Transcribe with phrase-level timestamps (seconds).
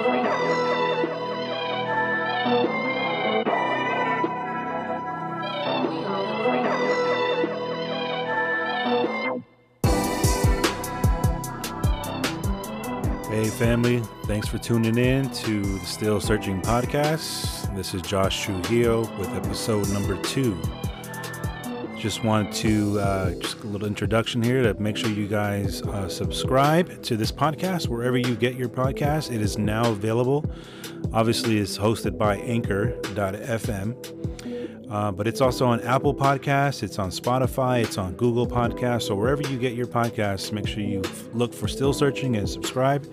[0.00, 0.06] Hey,
[13.48, 13.98] family.
[14.24, 17.76] Thanks for tuning in to the Still Searching podcast.
[17.76, 20.58] This is Josh Trujillo with episode number two.
[22.00, 26.08] Just want to, uh, just a little introduction here to make sure you guys uh,
[26.08, 29.30] subscribe to this podcast wherever you get your podcast.
[29.30, 30.50] It is now available.
[31.12, 33.94] Obviously, it's hosted by Anchor.fm.
[34.90, 39.02] Uh, but it's also on Apple Podcasts, it's on Spotify, it's on Google Podcasts.
[39.02, 41.02] So wherever you get your podcasts, make sure you
[41.34, 43.12] look for Still Searching and subscribe.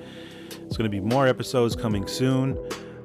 [0.66, 2.58] It's going to be more episodes coming soon.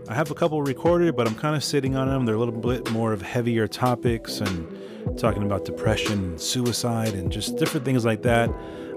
[0.08, 2.24] I have a couple recorded, but I'm kind of sitting on them.
[2.24, 4.78] They're a little bit more of heavier topics and
[5.16, 8.51] talking about depression suicide and just different things like that.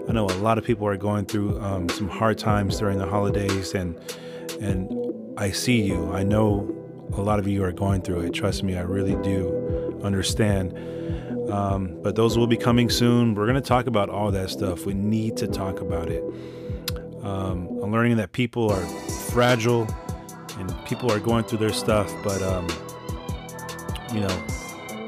[0.08, 3.08] I know a lot of people are going through um, some hard times during the
[3.08, 4.00] holidays, and
[4.62, 4.92] and
[5.38, 6.12] I see you.
[6.14, 6.72] I know
[7.14, 8.34] a lot of you are going through it.
[8.34, 10.78] Trust me, I really do understand.
[11.52, 13.36] Um, but those will be coming soon.
[13.36, 14.86] We're going to talk about all that stuff.
[14.86, 16.24] We need to talk about it.
[17.24, 18.86] Um, I'm learning that people are
[19.32, 19.88] fragile
[20.58, 22.68] and people are going through their stuff, but um,
[24.14, 24.44] you know,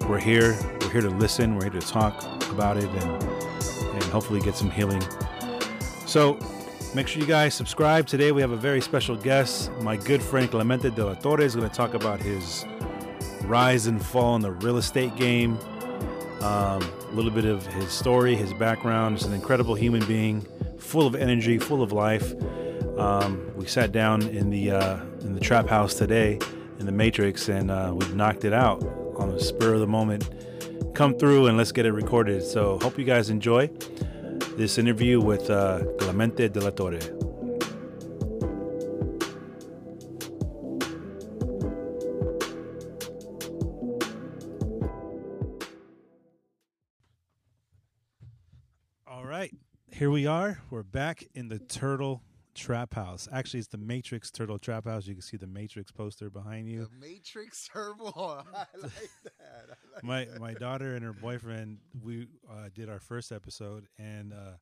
[0.08, 0.58] we're here.
[0.88, 1.56] We're here to listen.
[1.56, 3.24] We're here to talk about it and
[3.94, 5.04] and hopefully get some healing.
[6.06, 6.40] So
[6.96, 8.08] make sure you guys subscribe.
[8.08, 9.70] Today we have a very special guest.
[9.82, 12.66] My good friend Clemente de la Torre is going to talk about his
[13.44, 15.60] rise and fall in the real estate game.
[16.40, 19.18] Um, a little bit of his story, his background.
[19.18, 22.34] He's an incredible human being, full of energy, full of life.
[22.98, 26.40] Um, we sat down in the uh, in the trap house today
[26.80, 28.82] in the Matrix, and uh, we knocked it out
[29.18, 30.30] on the spur of the moment.
[30.98, 32.42] Come through and let's get it recorded.
[32.42, 33.68] So hope you guys enjoy
[34.58, 36.98] this interview with uh, Clemente de la Torre.
[49.06, 49.56] All right,
[49.92, 50.64] here we are.
[50.72, 52.24] We're back in the Turtle
[52.58, 53.28] Trap House.
[53.32, 55.06] Actually, it's the Matrix Turtle Trap House.
[55.08, 56.90] You can see the Matrix poster behind you.
[57.00, 58.12] The Matrix Turbo.
[58.16, 58.92] I like
[59.24, 59.66] that.
[59.70, 60.40] I like my that.
[60.40, 64.58] my daughter and her boyfriend we uh, did our first episode and uh,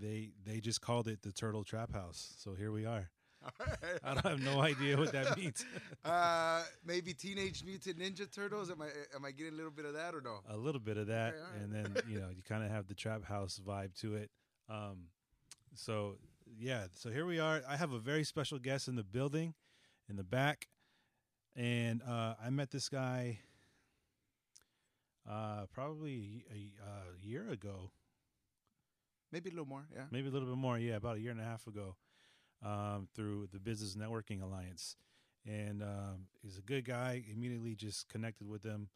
[0.00, 3.10] they they just called it the turtle trap house so here we are
[4.04, 5.64] i don't have no idea what that means
[6.04, 8.70] uh, maybe Teenage Mutant Ninja Turtles.
[8.70, 10.40] Am I am I getting a little bit of that or no?
[10.48, 11.62] a little bit of that all right.
[11.62, 14.30] and then you know you kind of have the trap house vibe to it
[14.70, 15.08] um,
[15.74, 19.54] so yeah so here we are i have a very special guest in the building
[20.08, 20.68] in the back
[21.56, 23.38] and uh, i met this guy
[25.28, 27.90] uh, probably a, a year ago
[29.34, 29.84] Maybe a little more.
[29.92, 30.04] Yeah.
[30.12, 30.78] maybe a little bit more.
[30.78, 31.96] Yeah, about a year and a half ago,
[32.64, 34.94] um, through the Business Networking Alliance,
[35.44, 37.20] and um, he's a good guy.
[37.32, 38.90] Immediately just connected with him,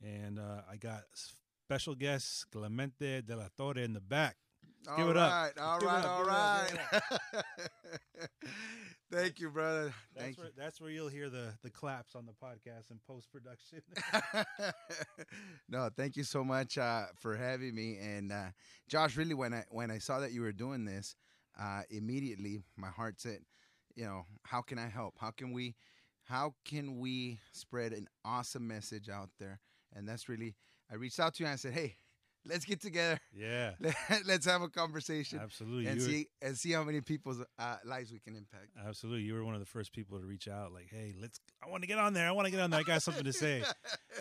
[0.00, 1.02] and uh, I got
[1.66, 4.36] special guest Clemente de la Torre in the back.
[4.88, 5.38] All give it up.
[5.44, 6.04] right, All Give it right.
[6.04, 6.68] up, All give right.
[6.72, 7.44] it up,
[9.12, 9.94] Thank you, brother.
[10.14, 13.30] That's Thank where that's where you'll hear the the claps on the podcast and post
[13.30, 13.82] production.
[15.68, 17.98] no, thank you so much uh, for having me.
[17.98, 18.48] And uh,
[18.88, 21.14] Josh, really, when I when I saw that you were doing this,
[21.60, 23.40] uh, immediately my heart said,
[23.94, 25.14] you know, how can I help?
[25.18, 25.74] How can we,
[26.24, 29.60] how can we spread an awesome message out there?
[29.94, 30.56] And that's really,
[30.90, 31.96] I reached out to you and I said, hey,
[32.46, 33.18] let's get together.
[33.34, 33.72] yeah,
[34.26, 35.86] Let's have a conversation absolutely.
[35.86, 38.68] and You were- see and see how many people's uh, lives we can impact.
[38.86, 40.72] Absolutely, you were one of the first people to reach out.
[40.72, 41.40] Like, hey, let's.
[41.64, 42.26] I want to get on there.
[42.28, 42.80] I want to get on there.
[42.80, 43.62] I got something to say.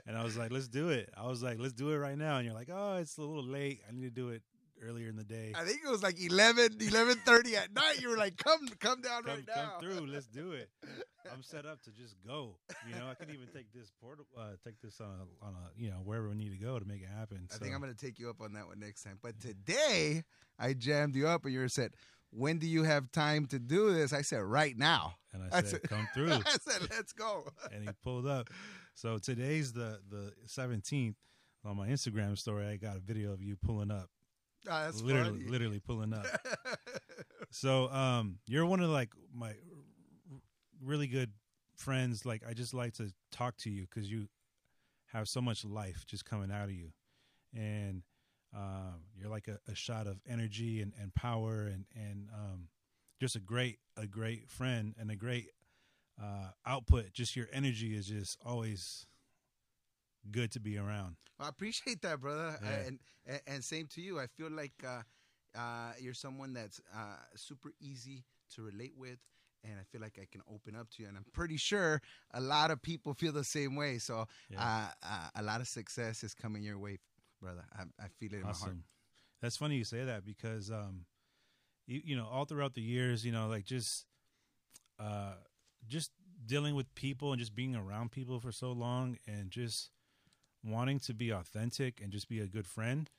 [0.07, 1.09] And I was like, let's do it.
[1.17, 2.37] I was like, let's do it right now.
[2.37, 3.81] And you're like, oh, it's a little late.
[3.87, 4.41] I need to do it
[4.81, 5.53] earlier in the day.
[5.56, 8.00] I think it was like 11, 11.30 at night.
[8.02, 10.08] You were like, come, come down Come, right come through.
[10.08, 10.69] Let's do it.
[11.31, 12.58] I'm set up to just go.
[12.90, 15.69] You know, I can even take this portal, uh, take this on a, on a,
[15.81, 17.47] you know, wherever we need to go to make it happen.
[17.50, 19.19] I So, think I'm going to take you up on that one next time.
[19.22, 20.24] But today,
[20.59, 21.92] I jammed you up and you said,
[22.31, 24.13] when do you have time to do this?
[24.13, 25.16] I said, right now.
[25.34, 26.31] and I I said, said- come through.
[26.34, 27.48] I said, let's go.
[27.72, 28.50] and he pulled up.
[28.95, 31.16] So today's the the 17th.
[31.63, 34.10] On my Instagram story, I got a video of you pulling up.
[34.69, 35.50] Ah, that's literally, funny.
[35.52, 36.25] literally pulling up.
[37.54, 39.52] So, um, you're one of like my
[40.81, 41.31] really good
[41.75, 42.25] friends.
[42.25, 44.28] Like, I just like to talk to you because you
[45.12, 46.92] have so much life just coming out of you,
[47.54, 48.04] and
[48.56, 52.69] um, you're like a, a shot of energy and, and power, and and um,
[53.19, 55.50] just a great a great friend and a great
[56.22, 57.12] uh, output.
[57.12, 59.06] Just your energy is just always
[60.29, 61.15] good to be around.
[61.39, 62.59] I appreciate that, brother.
[62.62, 62.69] Yeah.
[62.88, 64.19] and, and and same to you.
[64.19, 65.01] I feel like uh,
[65.57, 68.23] uh, you're someone that's uh, super easy
[68.56, 69.18] to relate with,
[69.63, 71.07] and I feel like I can open up to you.
[71.09, 72.01] And I'm pretty sure
[72.33, 73.97] a lot of people feel the same way.
[73.97, 74.62] So Yeah.
[74.62, 77.00] uh, uh, a lot of success is coming your way,
[77.41, 77.65] brother.
[77.74, 78.57] I, I feel it in my heart.
[78.62, 78.83] Awesome.
[79.41, 81.06] That's funny you say that because um,
[81.88, 84.06] you you know all throughout the years, you know, like just
[85.00, 85.33] uh,
[85.88, 86.12] just
[86.45, 89.89] dealing with people and just being around people for so long and just
[90.63, 93.10] wanting to be authentic and just be a good friend.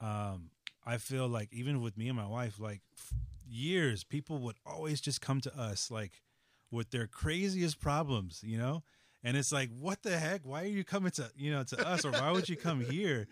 [0.00, 0.50] Um,
[0.84, 3.14] I feel like even with me and my wife, like f-
[3.48, 6.22] years, people would always just come to us like
[6.70, 8.82] with their craziest problems, you know.
[9.24, 10.42] And it's like, what the heck?
[10.44, 13.26] Why are you coming to you know to us, or why would you come here?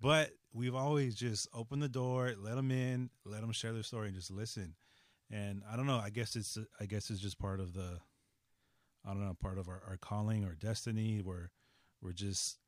[0.00, 4.08] But we've always just opened the door, let them in, let them share their story,
[4.08, 4.74] and just listen.
[5.30, 6.00] And I don't know.
[6.02, 8.00] I guess it's I guess it's just part of the,
[9.04, 11.20] I don't know, part of our, our calling or destiny.
[11.22, 11.50] Where
[12.00, 12.58] we're just,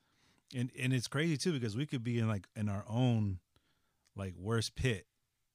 [0.55, 3.38] and and it's crazy too because we could be in like in our own,
[4.17, 5.06] like worst pit,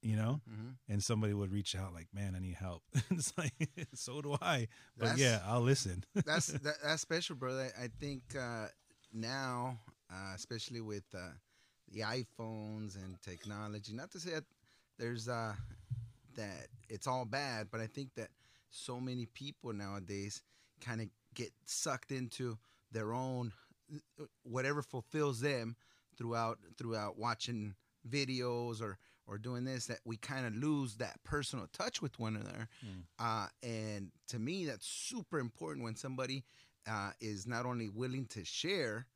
[0.01, 2.83] you know, hmm and somebody would reach out like, man, I need help.
[3.11, 3.53] it's like,
[3.93, 4.67] so do I.
[4.97, 6.03] But That's- yeah, I'll listen.
[6.25, 7.71] that's that, that's special, brother.
[7.81, 8.67] I think uh,
[9.13, 9.79] now,
[10.11, 11.29] uh, especially with uh,
[11.91, 14.43] the iPhones and technology, not to say that
[14.97, 15.53] there's uh,
[16.35, 18.29] that it's all bad, but I think that
[18.69, 20.41] so many people nowadays
[20.81, 22.57] kind of get sucked into
[22.91, 23.51] their own
[24.43, 25.75] whatever fulfills them
[26.17, 27.75] throughout throughout watching
[28.09, 28.97] videos or
[29.27, 33.03] or doing this that we kind of lose that personal touch with one another Mm.
[33.19, 36.43] uh, and to me that's super important when somebody
[36.87, 39.07] uh, is not only willing to share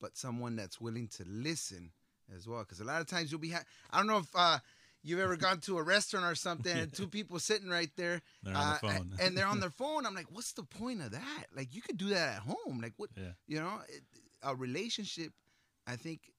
[0.00, 1.90] but someone that's willing to listen
[2.34, 4.58] as well because a lot of times you'll be ha- i don't know if uh,
[5.06, 8.54] you've ever gone to a restaurant or something and two people sitting right there They're
[8.54, 9.12] on uh, the phone.
[9.20, 10.04] and they're on their phone.
[10.06, 11.46] I'm like what's the point of that?
[11.54, 12.80] Like you could do that at home.
[12.82, 13.32] Like what yeah.
[13.46, 14.02] you know it,
[14.42, 15.32] a relationship
[15.88, 16.30] i think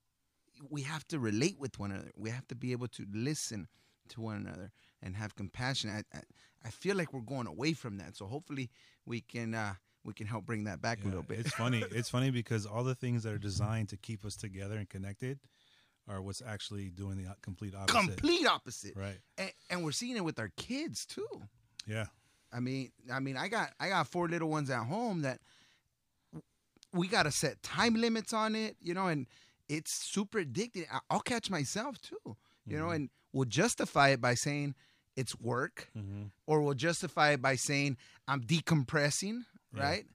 [0.69, 2.11] we have to relate with one another.
[2.15, 3.67] We have to be able to listen
[4.09, 4.71] to one another
[5.01, 5.89] and have compassion.
[5.89, 6.21] I, I,
[6.65, 8.15] I feel like we're going away from that.
[8.15, 8.69] So hopefully
[9.05, 9.73] we can uh
[10.03, 11.39] we can help bring that back a little bit.
[11.39, 11.83] It's funny.
[11.91, 15.39] It's funny because all the things that are designed to keep us together and connected
[16.07, 17.95] are what's actually doing the complete opposite.
[17.97, 19.19] complete opposite Right.
[19.37, 21.27] and, and we're seeing it with our kids too
[21.85, 22.07] Yeah.
[22.51, 25.41] I mean, I mean, I got I got four little ones at home that
[26.93, 29.27] we got to set time limits on it, you know, and
[29.69, 30.85] it's super addicting.
[31.09, 32.95] I'll catch myself too, you know, Mhm.
[32.95, 34.75] and we'll justify it by saying
[35.17, 36.27] it's work, Mm-hmm.
[36.45, 39.81] or we'll justify it by saying I'm decompressing, Yeah.
[39.83, 40.05] right?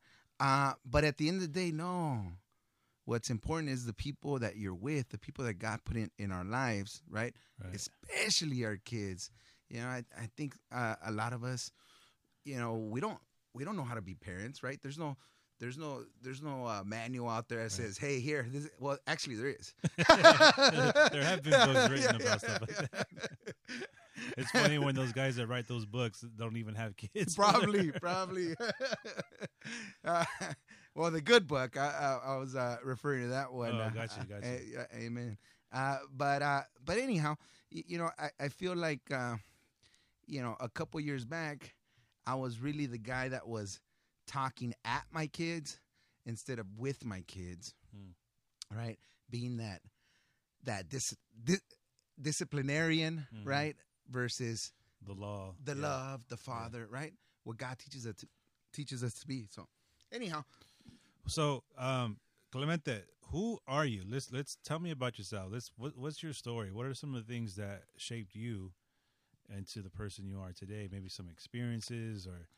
[0.41, 2.33] Uh, but at the end of the day, no.
[3.05, 6.31] What's important is the people that you're with, the people that God put in, in
[6.31, 7.35] our lives, right?
[7.63, 7.75] Right.
[7.75, 9.31] especially our kids.
[9.69, 11.71] You know, I, I think uh, a lot of us,
[12.45, 13.19] you know, we don't
[13.55, 14.79] we don't know how to be parents, right?
[14.83, 15.17] There's no
[15.61, 18.99] there's no there's no uh, manual out there that says, "Hey, here." This is, well,
[19.07, 19.73] actually, there is.
[21.13, 22.89] There have been books written Yeah, about yeah, stuff like
[23.69, 23.77] yeah.
[24.37, 27.37] It's funny when those guys that write those books don't even have kids.
[27.37, 28.55] probably, probably.
[30.05, 30.25] uh,
[30.95, 31.77] well, the good book.
[31.77, 33.73] I, I, I was uh, referring to that one.
[33.75, 34.59] Oh, uh, gotcha, uh, gotcha.
[34.71, 35.37] yeah, amen.
[35.73, 37.35] Uh, but uh, but anyhow,
[37.73, 39.37] y- you know, I, I feel like uh,
[40.27, 41.75] you know, a couple years back,
[42.27, 43.81] I was really the guy that was
[44.27, 45.79] talking at my kids
[46.27, 48.77] instead of with my kids, Hmm.
[48.79, 48.99] right?
[49.31, 49.81] Being that
[50.65, 51.57] that dis, di-
[52.21, 53.47] disciplinarian, Mhm.
[53.47, 53.77] right,
[54.09, 54.73] versus
[55.05, 55.55] the law.
[55.65, 55.83] the yeah.
[55.83, 57.13] love, the Father, right?
[57.45, 58.29] What God teaches us to,
[58.73, 59.47] teaches us to be.
[59.51, 59.67] So,
[60.13, 60.45] anyhow,
[61.27, 62.19] So, um,
[62.51, 64.03] Clemente, who are you?
[64.09, 65.49] Let's let's tell me about yourself.
[65.53, 66.71] Let's what, what's your story?
[66.71, 68.73] What are some of the things that shaped you
[69.55, 70.89] into the person you are today?
[70.91, 72.49] Maybe some experiences or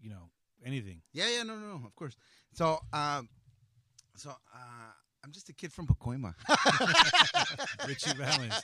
[0.00, 0.30] you know
[0.64, 1.02] anything.
[1.12, 2.16] yeah, yeah, no, no, no, of course.
[2.52, 3.28] So, um,
[4.16, 4.92] so uh,
[5.24, 6.34] I'm just a kid from Pacoima.
[7.86, 8.62] Ritchie Valens,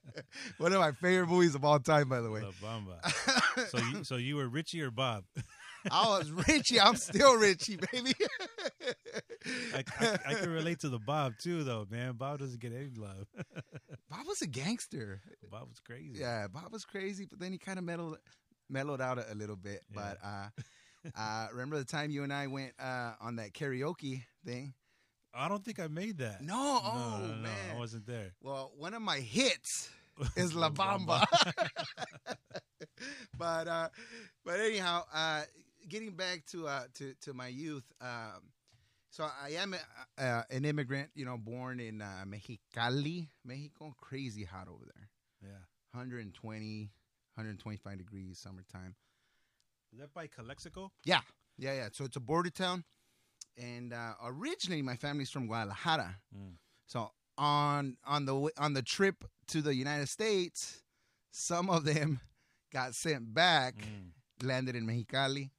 [0.58, 2.42] One of my favorite movies of all time, by the way.
[2.42, 3.68] La Bamba.
[3.68, 5.24] So you so you were Ritchie or Bob?
[5.90, 6.80] I was Ritchie.
[6.80, 8.14] I'm still Ritchie, baby.
[9.74, 12.12] I, I, I can relate to the Bob too, though, man.
[12.12, 13.26] Bob doesn't get any love.
[14.10, 15.20] Bob was a gangster.
[15.50, 16.20] Bob was crazy.
[16.20, 18.18] Yeah, Bob was crazy, but then he kind of mellowed
[18.68, 19.82] mellowed out a, a little bit.
[19.92, 20.00] Yeah.
[20.00, 24.74] But uh, uh, remember the time you and I went uh, on that karaoke thing?
[25.34, 26.42] I don't think I made that.
[26.42, 27.74] No, no, oh no, no, man.
[27.74, 28.34] I wasn't there.
[28.42, 29.88] Well, one of my hits
[30.36, 31.24] is La Bamba.
[33.38, 33.88] but uh,
[34.44, 35.42] but anyhow, uh,
[35.88, 37.84] getting back to uh, to to my youth.
[38.00, 38.50] Um,
[39.10, 43.94] so I am a, uh, an immigrant, you know, born in uh, Mexicali, Mexico.
[44.00, 45.08] Crazy hot over there.
[45.42, 45.58] Yeah.
[45.92, 46.90] 120,
[47.34, 48.94] 125 degrees summertime.
[49.92, 50.90] Is that by Calexico?
[51.04, 51.20] Yeah,
[51.58, 51.88] yeah, yeah.
[51.92, 52.84] So it's a border town,
[53.58, 56.16] and uh, originally my family's from Guadalajara.
[56.34, 56.54] Mm.
[56.86, 60.82] So on on the on the trip to the United States,
[61.30, 62.20] some of them
[62.72, 64.46] got sent back, Mm.
[64.46, 65.50] landed in Mexicali,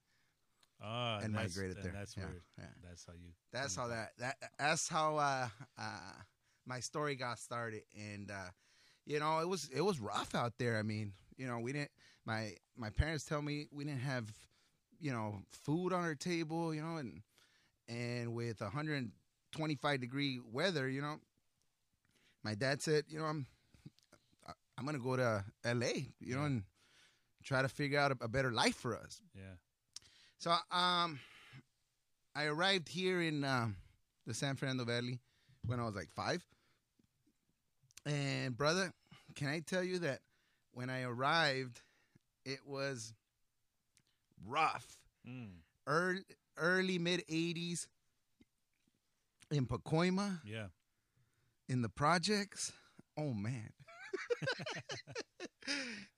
[0.84, 1.94] Ah, and migrated and there.
[1.94, 2.42] That's Yeah, where.
[2.60, 2.66] yeah.
[2.84, 3.30] That's how you.
[3.52, 5.48] That's how that that that's how uh,
[5.78, 6.13] uh,
[6.66, 8.50] my story got started, and uh,
[9.06, 10.78] you know it was it was rough out there.
[10.78, 11.92] I mean, you know, we didn't.
[12.25, 14.32] My my parents tell me we didn't have,
[15.00, 17.22] you know, food on our table, you know, and
[17.88, 21.18] and with 125 degree weather, you know,
[22.44, 23.46] my dad said, you know, I'm
[24.78, 26.63] I'm gonna go to L.A., you know, and
[27.44, 29.22] try to figure out a, a better life for us.
[29.36, 29.56] Yeah.
[30.44, 31.22] So um,
[32.36, 33.78] I arrived here in um,
[34.28, 35.22] the San Fernando Valley
[35.66, 36.46] when I was like five.
[38.06, 38.92] And brother,
[39.36, 40.20] can I tell you that
[40.74, 41.80] when I arrived,
[42.44, 43.14] it was
[44.46, 44.98] rough.
[45.26, 45.60] Mm.
[45.88, 46.24] Early,
[46.58, 47.88] early mid '80s
[49.50, 50.66] in Pacoima, Yeah.
[51.70, 52.74] in the projects.
[53.18, 53.70] Oh man.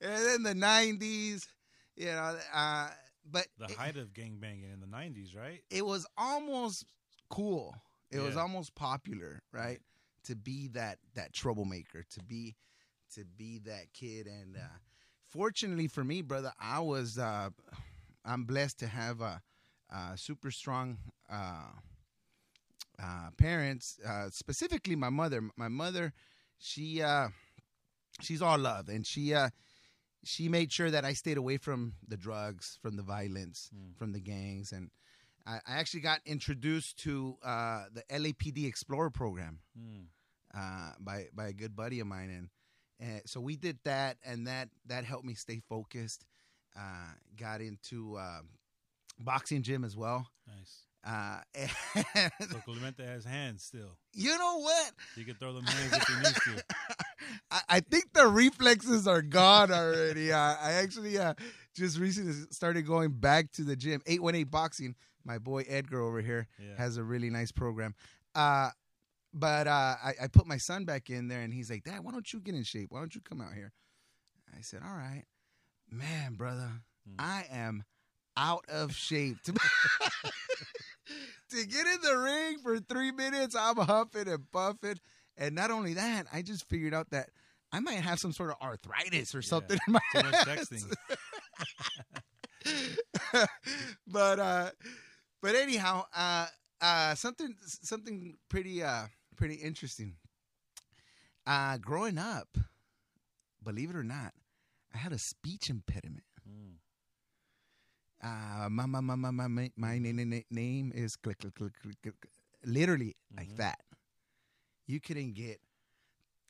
[0.00, 1.46] then the '90s,
[1.94, 2.36] you know.
[2.52, 2.88] Uh,
[3.30, 5.62] but The it- height of gangbanging in the '90s, right?
[5.70, 6.84] it was almost
[7.30, 7.74] cool.
[8.10, 9.80] It was almost popular, right?
[10.24, 12.54] To be that that troublemaker, to be
[13.14, 14.60] to be that kid, and uh,
[15.28, 17.50] fortunately for me, brother, I was uh,
[18.24, 19.42] I'm blessed to have a,
[19.90, 20.98] a super strong
[21.30, 21.70] uh,
[23.02, 25.42] uh, parents, uh, specifically my mother.
[25.56, 26.12] My mother,
[26.58, 27.28] she uh,
[28.20, 29.50] she's all love, and she uh,
[30.24, 33.96] she made sure that I stayed away from the drugs, from the violence, Mm.
[33.98, 34.90] from the gangs, and
[35.46, 40.06] I, I actually got introduced to uh, the LAPD Explorer program Mm.
[40.54, 42.48] uh, by by a good buddy of mine, and,
[42.98, 46.24] and so we did that, and that that helped me stay focused.
[46.78, 48.40] Uh, got into uh,
[49.18, 50.26] boxing gym as well.
[50.46, 50.82] Nice.
[51.02, 51.40] Uh,
[52.50, 53.96] So Clemente has hands still.
[54.12, 54.92] you know what?
[55.14, 56.64] He can throw them hands if he needs to.
[57.50, 60.32] I, I think the reflexes are gone already.
[60.32, 61.34] Uh, I actually uh,
[61.74, 64.02] just recently started going back to the gym.
[64.06, 64.94] Eight one eight boxing.
[65.24, 66.76] My boy Edgar over here Yeah.
[66.76, 67.94] has a really nice program.
[68.34, 68.70] Uh,
[69.34, 72.12] but uh, I, I put my son back in there, and he's like, "Dad, why
[72.12, 72.88] don't you get in shape?
[72.90, 73.72] Why don't you come out here?"
[74.56, 75.24] I said, "All right,
[75.90, 76.70] man, brother,
[77.08, 77.14] Mm.
[77.20, 77.84] I am
[78.36, 79.52] out of shape to
[81.52, 83.54] get in the ring for three minutes.
[83.54, 84.98] I'm huffing and puffing,
[85.38, 87.30] and not only that, I just figured out that
[87.72, 90.36] I might have some sort of arthritis or Yeah, something in my hands.
[90.44, 90.92] texting.
[94.06, 94.70] but uh
[95.42, 96.46] but anyhow uh
[96.80, 100.14] uh something something pretty uh pretty interesting
[101.46, 102.56] uh growing up
[103.62, 104.32] believe it or not
[104.94, 106.76] i had a speech impediment Mm.
[108.22, 111.54] uh my my my my my, my, my na- na- na- name is click click
[111.54, 112.14] click click, click
[112.64, 113.56] literally like Mhm.
[113.58, 113.80] that
[114.86, 115.60] you couldn't get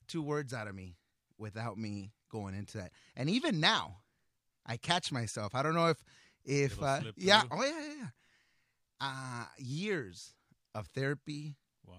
[0.09, 0.97] two words out of me
[1.39, 2.93] without me going into that.
[3.17, 3.99] And even now
[4.69, 5.55] i catch myself.
[5.55, 6.05] I don't know if
[6.45, 7.51] if uh, yeah through?
[7.53, 8.07] oh yeah yeah yeah.
[9.01, 10.35] Uh years
[10.75, 11.57] of therapy.
[11.87, 11.95] Wow.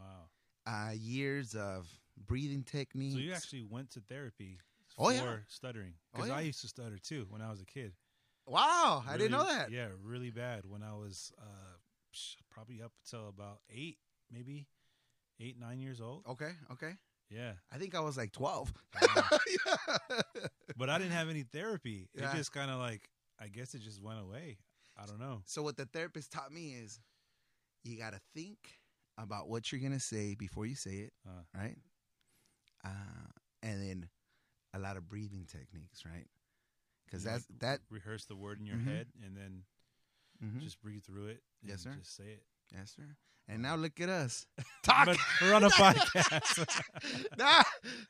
[0.66, 1.88] uh years of
[2.26, 3.14] breathing techniques.
[3.16, 4.60] So you actually went to therapy
[5.00, 5.36] Oh, for yeah.
[5.48, 5.94] stuttering.
[6.16, 7.94] Oh, because I used to stutter too when I was a kid.
[8.48, 9.70] wow i didn't know that.
[9.72, 10.66] Yeah, really bad.
[10.66, 11.76] When I was uh,
[12.50, 13.98] probably up until about eight,
[14.32, 14.66] maybe
[15.40, 16.24] eight, nine years old.
[16.28, 16.94] okay okay
[17.30, 19.24] Yeah, i think i was like 12 Wow.
[19.66, 20.22] yeah.
[20.78, 22.08] but I didn't have any therapy.
[22.14, 22.32] Yeah.
[22.32, 24.58] It just kind of like I guess it just went away.
[24.98, 25.42] I don't know.
[25.46, 27.00] So what the therapist taught me is
[27.84, 28.58] you got to think
[29.18, 31.44] about what you're gonna say before you say it, Uh.
[31.54, 31.78] right?
[32.84, 33.28] Uh,
[33.64, 34.10] and then
[34.74, 36.28] a lot of breathing techniques, right?
[37.06, 37.80] Because that's that.
[37.90, 38.86] rehearse the word in your Mhm.
[38.86, 39.64] head and then
[40.44, 40.62] mhm.
[40.62, 41.44] just breathe through it.
[41.64, 41.96] Yes, sir.
[41.98, 42.44] Just say it.
[42.74, 43.16] Yes, sir.
[43.50, 44.46] And now look at us
[44.84, 45.08] talk.
[45.42, 46.80] We're on a podcast.
[47.38, 47.62] now,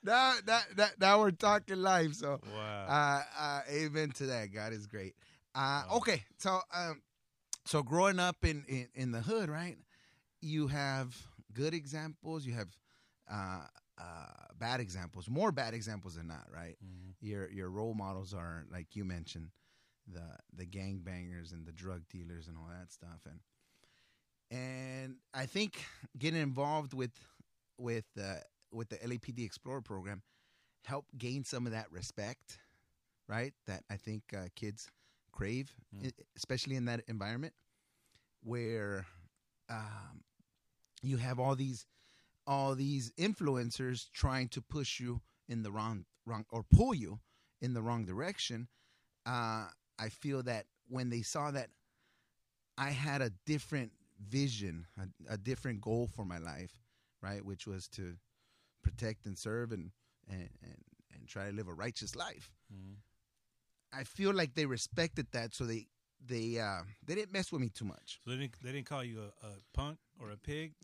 [0.04, 2.16] now, now, now, now we're talking live.
[2.16, 2.86] So wow.
[2.88, 4.52] uh, uh, amen to that.
[4.54, 5.16] God is great.
[5.56, 5.98] Uh, Wow.
[5.98, 7.02] Okay, so um,
[7.66, 9.78] so growing up in, in in the hood, right?
[10.42, 11.16] You have
[11.54, 12.46] good examples.
[12.46, 12.70] You have
[13.32, 13.62] uh,
[14.00, 14.26] uh,
[14.58, 15.28] bad examples.
[15.30, 16.78] More bad examples than not, right?
[16.84, 17.14] Mhm.
[17.22, 19.50] Your your role models are like you mentioned,
[20.12, 20.24] the
[20.54, 23.40] the gangbangers and the drug dealers and all that stuff, and
[24.52, 25.84] and I think
[26.18, 27.12] getting involved with
[27.78, 28.36] with uh,
[28.72, 30.22] with the LAPD Explorer program
[30.86, 32.60] helped gain some of that respect,
[33.28, 33.54] right?
[33.68, 34.88] That I think uh, kids
[35.32, 36.12] crave, Mm.
[36.36, 37.54] especially in that environment
[38.44, 39.06] where
[39.70, 40.24] um,
[41.02, 41.86] you have all these
[42.46, 47.20] all these influencers trying to push you in the wrong wrong or pull you
[47.62, 48.68] in the wrong direction.
[49.26, 49.68] Uh,
[50.00, 51.70] I feel that when they saw that
[52.78, 56.72] I had a different vision, a, a different goal for my life,
[57.22, 58.16] right, which was to
[58.84, 59.92] protect and serve and
[60.30, 60.78] and and,
[61.14, 62.52] and try to live a righteous life.
[62.74, 62.98] Mhm.
[63.94, 65.88] I feel like they respected that, so they
[66.26, 68.20] they uh, they didn't mess with me too much.
[68.26, 70.74] So they didn't they didn't call you a, a punk or a pig.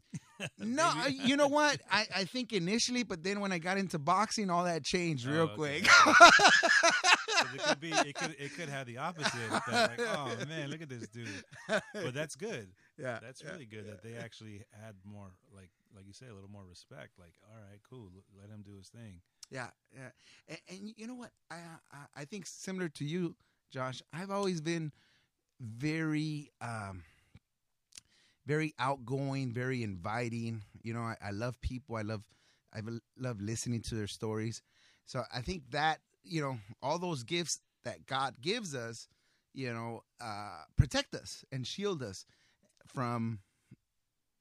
[0.58, 1.80] No, you know what?
[1.90, 5.42] I, I think initially, but then when I got into boxing, all that changed real
[5.42, 5.82] Oh, okay.
[5.82, 5.88] quick.
[7.54, 9.32] it could be it could it could have the opposite.
[9.52, 11.28] effect, Like, oh man, look at this dude.
[11.68, 12.68] But that's good.
[12.98, 13.92] yeah, That's yeah, really good yeah.
[13.92, 17.12] that they actually had more like like you say a little more respect.
[17.20, 18.10] Like, all right, cool,
[18.40, 19.22] let him do his thing.
[19.50, 20.10] Yeah, yeah.
[20.50, 21.32] And, and you know what?
[21.52, 21.56] I,
[21.92, 23.36] I I think similar to you,
[23.72, 24.02] Josh.
[24.12, 24.92] I've always been
[25.64, 27.04] very um
[28.46, 30.64] very outgoing, very inviting.
[30.84, 31.96] You know, I, I love people.
[31.96, 32.24] I love
[32.74, 32.82] I
[33.18, 34.62] love listening to their stories.
[35.06, 39.08] So I think that you know all those gifts that God gives us,
[39.54, 42.26] you know, uh, protect us and shield us
[42.88, 43.40] from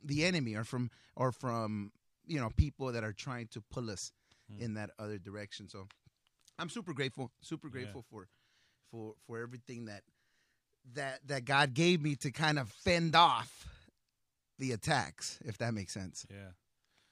[0.02, 1.93] the enemy or from or from
[2.26, 4.12] you know people that are trying to pull us
[4.50, 4.62] Hmm.
[4.62, 5.69] in that other direction.
[5.69, 5.87] So
[6.59, 7.75] I'm super grateful, super Yeah.
[7.76, 8.29] grateful for
[8.91, 10.02] for for everything that
[10.95, 13.69] that that God gave me to kind of fend off
[14.59, 16.27] the attacks, if that makes sense.
[16.31, 16.53] Yeah.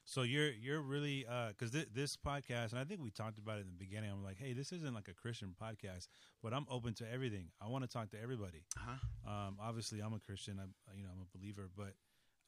[0.05, 3.61] So you're you're really because thi- this podcast, and I think we talked about it
[3.63, 4.11] in the beginning.
[4.11, 6.09] I'm like, hey, this isn't like a Christian podcast,
[6.43, 7.47] but I'm open to everything.
[7.61, 8.65] I want to talk to everybody.
[8.77, 9.33] Uh-huh.
[9.33, 10.59] Um, obviously, I'm a Christian.
[10.61, 11.95] I'm you know I'm a believer, but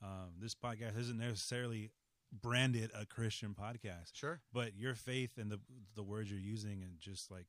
[0.02, 1.93] um, this podcast isn't necessarily
[2.33, 4.14] branded a Christian podcast.
[4.14, 4.41] Sure.
[4.52, 5.61] But your faith and the
[5.95, 7.47] the words you're using, and just like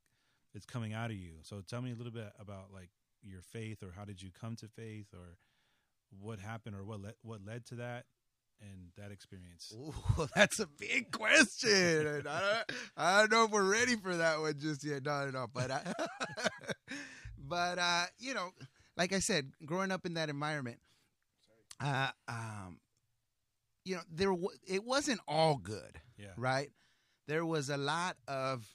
[0.54, 1.34] it's coming out of you.
[1.42, 2.90] So tell me a little bit about like
[3.24, 5.38] your faith, or how did you come to faith, or
[6.20, 8.06] what happened, or what led what led to that,
[8.62, 9.74] and that experience.
[9.76, 9.94] Ooh,
[10.36, 12.24] that's a big question.
[12.28, 15.04] I don't, I don't know if we're ready for that one just yet.
[15.04, 15.48] No, no, no.
[15.54, 15.94] But, I,
[17.38, 18.50] but uh, you know,
[18.98, 20.78] like I said, growing up in that environment,
[21.80, 22.80] uh, um,
[23.86, 26.28] you know, there w- it wasn't all good, Yeah.
[26.38, 26.70] right?
[27.28, 28.66] There was a lot of,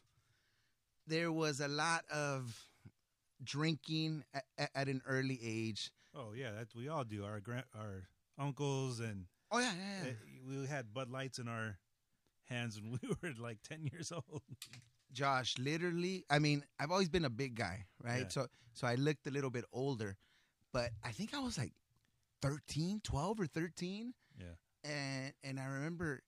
[1.06, 2.54] there was a lot of
[3.42, 5.90] drinking at, at an early age.
[6.14, 7.24] Oh yeah, that we all do.
[7.24, 10.10] Our grand, our uncles, and Oh yeah, yeah, yeah.
[10.10, 11.78] uh, we had Bud Lights in our
[12.44, 14.42] hands when we were like ten years old.
[15.12, 18.22] Josh, literally, I mean, I've always been a big guy, right?
[18.22, 18.28] Yeah.
[18.28, 20.16] So so I looked a little bit older,
[20.72, 21.72] but I think I was like
[22.42, 24.12] 13, 12 or 13.
[24.38, 24.44] Yeah.
[24.84, 26.22] And and I remember,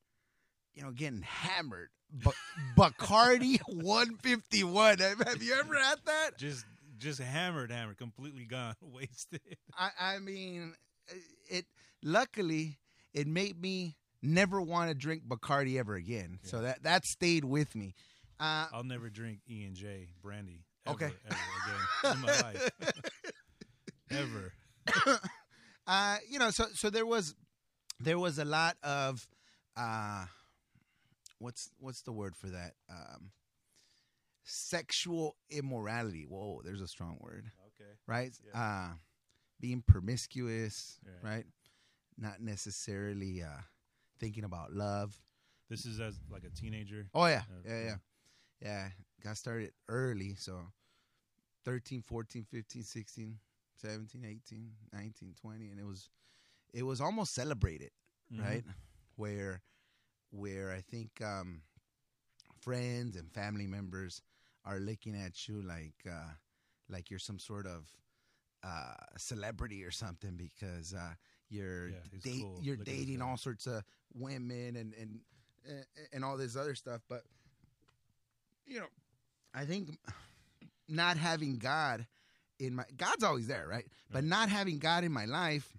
[0.75, 1.91] you know, getting hammered.
[2.13, 2.35] But
[2.77, 4.99] Bacardi 151.
[4.99, 6.39] Have have you ever had that?
[6.39, 6.65] Just
[7.01, 9.41] just hammered, hammered, completely gone, wasted.
[9.77, 10.75] I, I mean,
[11.51, 11.67] it
[12.03, 12.79] luckily
[13.13, 16.39] it made me never want to drink Bacardi ever again.
[16.45, 17.95] So that that stayed with me.
[18.39, 20.65] Uh, I'll never drink E and J brandy.
[20.87, 21.13] Ever, Okay.
[21.27, 22.71] ever again in my life.
[24.11, 24.53] ever.
[25.87, 27.35] uh, you know, so so there was
[27.99, 29.27] there was a lot of
[29.77, 30.25] uh,
[31.39, 32.73] what's what's the word for that?
[32.91, 33.31] Um,
[34.51, 36.25] sexual immorality.
[36.29, 37.91] Whoa, there's a strong word, Okay.
[38.07, 38.33] right?
[38.47, 38.61] Yeah.
[38.61, 38.95] Uh,
[39.61, 41.31] being promiscuous, Right.
[41.37, 41.47] right?
[42.19, 43.61] Not necessarily uh,
[44.19, 45.19] thinking about love.
[45.69, 47.09] This is as like a teenager.
[47.15, 47.97] Oh yeah, yeah, yeah,
[48.61, 48.89] yeah.
[49.23, 50.73] Got started early, so
[51.65, 53.39] 13, 14, 15, 16,
[53.77, 56.09] 17, 18, 19, 20 and it was
[56.75, 57.91] it was almost celebrated,
[58.33, 58.43] Mhm.
[58.43, 58.65] right?
[59.17, 59.63] Where
[60.31, 61.63] where I think um
[62.61, 64.23] friends and family members
[64.65, 66.31] are looking at you like uh
[66.89, 67.87] like you're some sort of
[68.63, 71.15] uh celebrity or something because uh
[71.49, 72.59] you're Yeah, date, cool.
[72.63, 73.83] you're Look dating all sorts of
[74.15, 75.21] women and and
[76.13, 77.23] and- all this other stuff but
[78.67, 78.87] you know
[79.55, 79.89] i think
[80.89, 82.07] not having god
[82.59, 85.77] in my god's always there right, but not having god in my life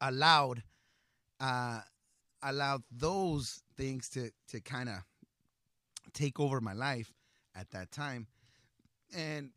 [0.00, 0.62] allowed
[1.40, 1.80] uh
[2.42, 4.96] allowed those things to to kind of
[6.12, 7.12] take over my life
[7.54, 8.26] at that time
[9.16, 9.50] and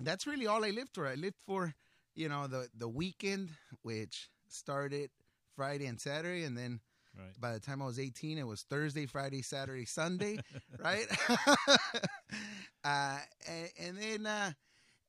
[0.00, 1.74] that's really all i lived for i lived for
[2.14, 3.50] you know the the weekend
[3.82, 5.10] which started
[5.56, 6.80] friday and saturday and then
[7.18, 7.40] Right.
[7.40, 10.38] by the time I was 18, it was Thursday, Friday, Saturday, Sunday,
[10.78, 11.06] right?
[12.84, 14.52] uh, and, and then, uh,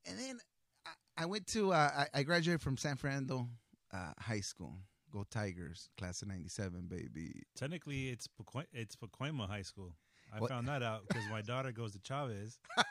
[0.06, 0.40] and then
[0.84, 3.48] I, I went to, uh, I, I graduated from San Fernando
[3.92, 4.74] uh, High School.
[5.12, 7.42] Go Tigers, class of '97, baby.
[7.54, 9.94] Technically, it's Pacoima, it's Pacoima High School.
[10.34, 10.48] I What?
[10.50, 12.58] found that out because my daughter goes to Chavez.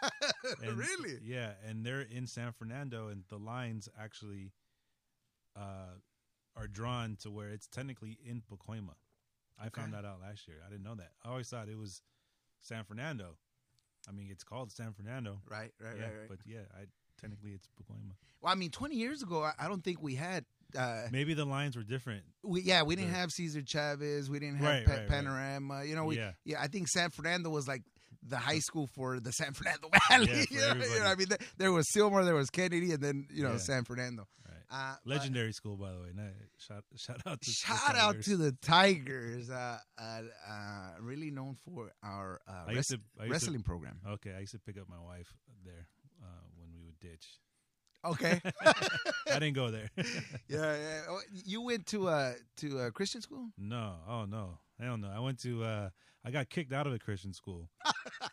[0.64, 1.18] And- really?
[1.24, 4.52] Yeah, and they're in San Fernando, and the lines actually
[5.56, 5.96] uh,
[6.56, 8.96] are drawn to where it's technically in Pacoima.
[9.60, 10.58] I found that out last year.
[10.66, 11.12] I didn't know that.
[11.24, 12.02] I always thought it was
[12.62, 13.38] San Fernando.
[14.10, 15.40] I mean, it's called San Fernando.
[15.50, 16.30] Right, right, yeah, right, right.
[16.30, 16.86] but yeah, I
[17.20, 18.14] technically it's Pacoima.
[18.42, 20.46] well, I mean, 20 years ago, I, I don't think we had.
[20.78, 22.24] Uh, Maybe the lines were different.
[22.44, 24.30] we, yeah, we didn't The- have Cesar Chavez.
[24.30, 25.10] We didn't have Right, pa- right, right.
[25.10, 25.84] Panorama.
[25.84, 27.84] You know, we, yeah, yeah, I think San Fernando was like
[28.24, 30.46] the high school for the San Fernando Valley.
[30.52, 31.06] Yeah, you, know, you know.
[31.06, 33.58] I mean, there, there was Sylmar, there was Kennedy, and then you know Yeah.
[33.58, 34.28] San Fernando.
[34.48, 34.58] Right.
[34.70, 36.10] Uh, but Legendary school, by the way.
[36.58, 38.26] Shout shout out to the Shout out Tigers.
[38.26, 39.50] to the Tigers.
[39.50, 44.00] Uh, uh, uh, really known for our uh, res- to, wrestling program.
[44.08, 45.34] Okay, I used to pick up my wife
[45.66, 45.88] there
[46.22, 46.26] uh,
[46.58, 47.26] when we would ditch.
[48.04, 48.42] Okay.
[48.66, 49.90] I didn't go there.
[50.48, 51.02] yeah, yeah.
[51.10, 53.50] Oh, You went to uh to a Christian school?
[53.58, 54.58] no, oh no.
[54.80, 55.12] I don't know.
[55.16, 55.64] I went to.
[55.64, 55.90] Uh,
[56.26, 57.70] I got kicked out of a Christian school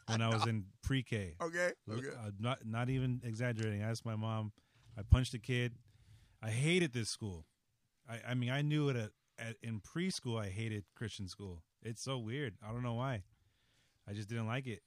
[0.07, 1.35] when I was in pre-K.
[1.43, 1.73] Okay.
[1.91, 3.83] L- uh, not not even exaggerating.
[3.83, 4.53] I asked my mom.
[4.97, 5.75] I punched a kid.
[6.43, 7.45] I hated this school.
[8.09, 10.41] I, I mean, I knew it at, at in preschool.
[10.41, 11.63] I hated Christian school.
[11.83, 12.55] It's so weird.
[12.67, 13.23] I don't know why.
[14.09, 14.81] I just didn't like it.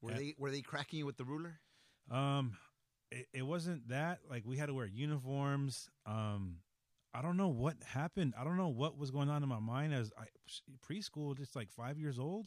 [0.00, 0.16] Were Yeah.
[0.18, 1.60] they were they cracking you with the ruler?
[2.10, 2.56] Um,
[3.14, 4.18] it, it wasn't that.
[4.28, 5.88] Like we had to wear uniforms.
[6.06, 6.56] Um,
[7.14, 8.34] I don't know what happened.
[8.38, 10.24] I don't know what was going on in my mind as I
[10.84, 12.46] preschool, just like five years old.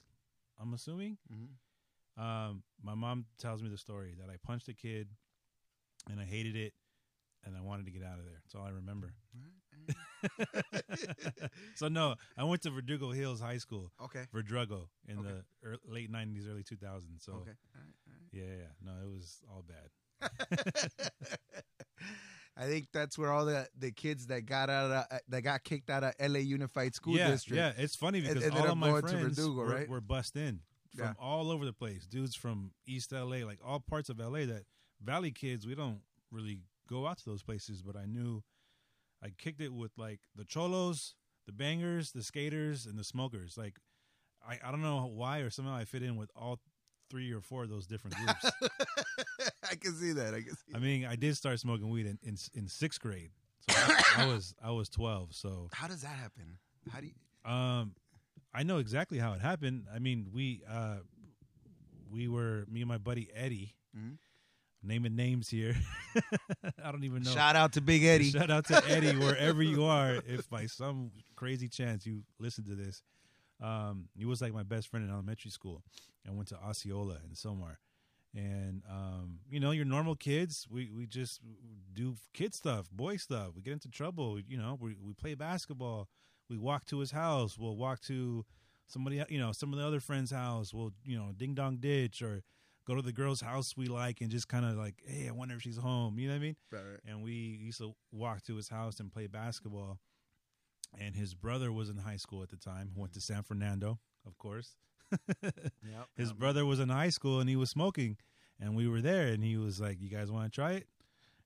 [0.61, 1.17] I'm assuming.
[1.31, 2.21] Mm-hmm.
[2.21, 5.07] Um, my mom tells me the story that I punched a kid,
[6.09, 6.73] and I hated it,
[7.45, 8.41] and I wanted to get out of there.
[8.43, 9.13] That's all I remember.
[11.75, 14.25] so no, I went to Verdugo Hills High School, okay.
[14.33, 15.27] Verdugo, in Okay.
[15.29, 17.21] the ear late '90s, early 2000s.
[17.23, 17.51] So Okay.
[17.51, 18.29] All right, all right.
[18.31, 19.89] yeah, yeah, no, it was all bad.
[22.59, 25.63] I think that's where all the, the kids that got out of, uh, that got
[25.63, 27.57] kicked out of LA Unified School yeah, District.
[27.57, 29.87] yeah, it's funny because all of my friends Verdugo, were, right?
[29.87, 30.61] were bust in
[30.95, 31.13] from Yeah.
[31.19, 32.07] all over the place.
[32.07, 34.45] Dudes from East LA, like all parts of LA.
[34.45, 34.63] That
[35.01, 36.01] Valley kids, we don't
[36.31, 37.83] really go out to those places.
[37.83, 38.43] But I knew
[39.23, 41.13] I kicked it with like the cholos,
[41.45, 43.55] the bangers, the skaters, and the smokers.
[43.55, 43.75] Like
[44.47, 46.59] I, I don't know why or somehow I fit in with all
[47.09, 48.51] three or four of those different groups.
[49.71, 50.33] I can see that.
[50.33, 50.73] I can see.
[50.75, 53.31] I mean, I did start smoking weed in in, in sixth grade.
[53.69, 55.33] So I, I was I was twelve.
[55.33, 56.57] So How does that happen?
[56.91, 57.51] How do you?
[57.51, 57.93] Um,
[58.53, 59.85] I know exactly how it happened.
[59.93, 60.97] I mean, we uh,
[62.11, 63.73] we were me and my buddy Eddie.
[63.97, 64.17] Mhm.
[64.83, 65.75] Naming names here.
[66.83, 67.31] I don't even know.
[67.31, 68.29] Shout out to Big Eddie.
[68.31, 70.15] Shout out to Eddie wherever you are.
[70.27, 73.01] If by some crazy chance you listen to this,
[73.61, 75.81] um, he was like my best friend in elementary school.
[76.27, 77.77] I went to Osceola and Sylmar,
[78.35, 80.67] and um, you know, your normal kids.
[80.69, 81.41] We we just
[81.93, 83.49] do kid stuff, boy stuff.
[83.55, 84.39] We get into trouble.
[84.39, 86.09] You know, we we play basketball.
[86.49, 87.57] We walk to his house.
[87.57, 88.45] We'll walk to
[88.85, 90.73] somebody, you know, some of the other friends' house.
[90.73, 92.43] We'll you know, ding dong ditch or
[92.87, 95.55] go to the girl's house we like and just kind of like, hey, I wonder
[95.55, 96.17] if she's home.
[96.17, 96.55] You know what I mean?
[96.71, 96.99] Right, right.
[97.05, 99.99] and we used to walk to his house and play basketball.
[100.97, 104.37] And his brother was in high school at the time, went to San Fernando, of
[104.37, 104.77] course.
[105.43, 106.37] Yep, His yep.
[106.37, 108.17] brother was in high school and he was smoking,
[108.59, 110.87] and we were there, and he was like, "You guys want to try it?"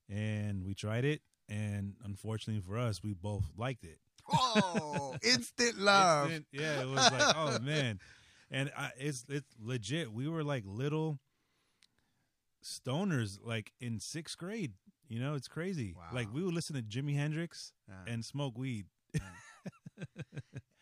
[0.10, 4.00] And we tried it, and unfortunately for us, we both liked it.
[4.32, 6.26] Oh, instant love.
[6.32, 8.00] Instant- yeah, it was like, oh man,
[8.50, 10.12] and I, it's it's legit.
[10.12, 11.19] We were like little
[12.63, 14.74] stoners, like in sixth grade.
[15.08, 15.95] You know, it's crazy.
[16.13, 18.13] Like we would listen to Jimi Hendrix Yeah.
[18.13, 18.86] and smoke weed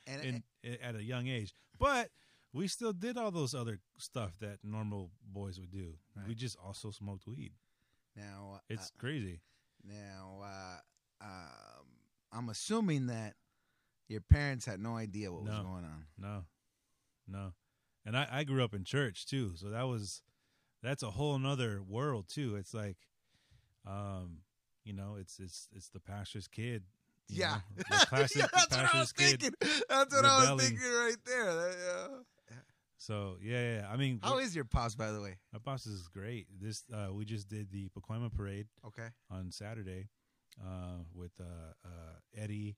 [0.07, 2.09] and, in, at a young age, but
[2.53, 5.93] we still did all those other stuff that normal boys would do.
[6.27, 7.51] We just also smoked weed.
[8.15, 9.41] now, uh, It's crazy.
[9.83, 11.85] now, uh, um,
[12.31, 13.35] I'm assuming that
[14.07, 16.05] your parents had no idea what was going on.
[16.17, 16.45] No,
[17.27, 17.53] no.
[18.05, 20.23] And I, I grew up in church too, so that was
[20.81, 22.55] that's a whole nother world too.
[22.55, 22.97] It's like,
[23.85, 24.39] um,
[24.83, 26.83] you know, it's it's it's the pastor's kid.
[27.27, 27.59] you Yeah,
[27.91, 29.41] know, classic Yeah, that's what I was pastor's kid.
[29.41, 29.83] thinking.
[29.89, 31.53] That's what I was thinking right there.
[31.55, 32.07] That, yeah.
[33.01, 33.87] So yeah, yeah.
[33.89, 35.37] I mean, How is your pops, by the way?
[35.53, 36.47] my boss is great.
[36.61, 39.07] This uh, we just did the Pacoima parade Okay.
[39.31, 40.09] on Saturday
[40.61, 41.43] uh, with uh,
[41.85, 41.89] uh,
[42.37, 42.75] Eddie.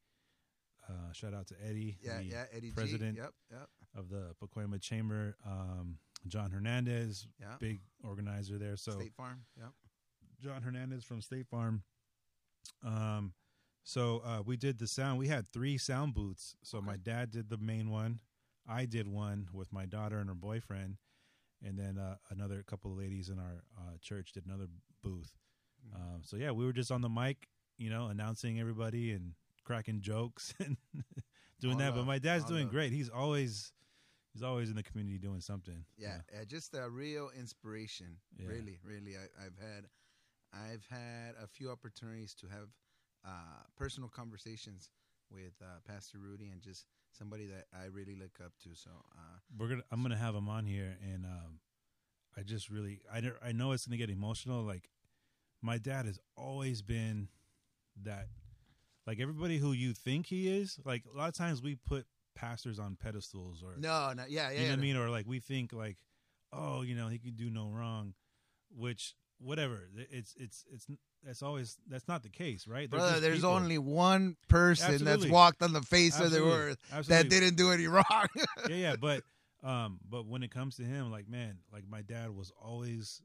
[0.87, 2.43] Uh, shout out to Eddie, Yeah, yeah.
[2.53, 3.17] Eddie president.
[3.17, 3.69] Yep, yep.
[3.95, 5.35] of the Pacoima Chamber.
[5.45, 7.55] Um, John Hernandez, Yeah.
[7.59, 8.77] big organizer there.
[8.77, 9.41] So State Farm.
[9.57, 9.71] Yep.
[10.39, 11.81] John Hernandez from State Farm.
[12.83, 13.33] Um,
[13.83, 15.17] so uh, we did the sound.
[15.17, 16.55] We had three sound booths.
[16.63, 16.85] So Okay.
[16.87, 18.19] my dad did the main one.
[18.67, 20.97] I did one with my daughter and her boyfriend,
[21.63, 24.67] and then uh, another couple of ladies in our uh, church did another
[25.03, 25.31] booth.
[25.87, 26.01] Mm-hmm.
[26.01, 27.47] Um, so yeah, we were just on the mic,
[27.77, 30.77] you know, announcing everybody and cracking jokes and
[31.59, 31.95] doing All that.
[31.95, 32.91] But my dad's doing great.
[32.91, 33.73] He's always
[34.33, 35.83] he's always in the community doing something.
[35.97, 38.17] Yeah, uh, just a real inspiration.
[38.37, 38.47] Yeah.
[38.47, 39.15] Really, really.
[39.17, 39.87] I, I've had,
[40.53, 42.69] I've had a few opportunities to have
[43.25, 44.89] uh, personal conversations
[45.31, 48.69] with uh, Pastor Rudy and just somebody that I really look up to.
[48.73, 51.59] So, uh, we're gonna I'm gonna have him on here, and um,
[52.37, 54.63] I just really I I know it's gonna get emotional.
[54.63, 54.89] Like
[55.61, 57.27] my dad has always been
[58.03, 58.27] that,
[59.05, 60.79] like everybody who you think he is.
[60.85, 64.59] Like a lot of times we put pastors on pedestals, or no, no, yeah, yeah.
[64.59, 65.97] you know what I mean, or like we think like,
[66.53, 68.13] oh, you know, he could do no wrong,
[68.75, 69.89] which whatever.
[69.95, 70.87] It's it's it's
[71.25, 72.89] that's always that's not the case, right?
[72.89, 73.51] They're Brother, there's people.
[73.51, 76.51] only one person that's walked on the face of the Absolutely.
[76.93, 78.03] earth that didn't do any wrong.
[78.69, 79.23] yeah, yeah, but
[79.63, 83.21] um, but when it comes to him, like man, like my dad was always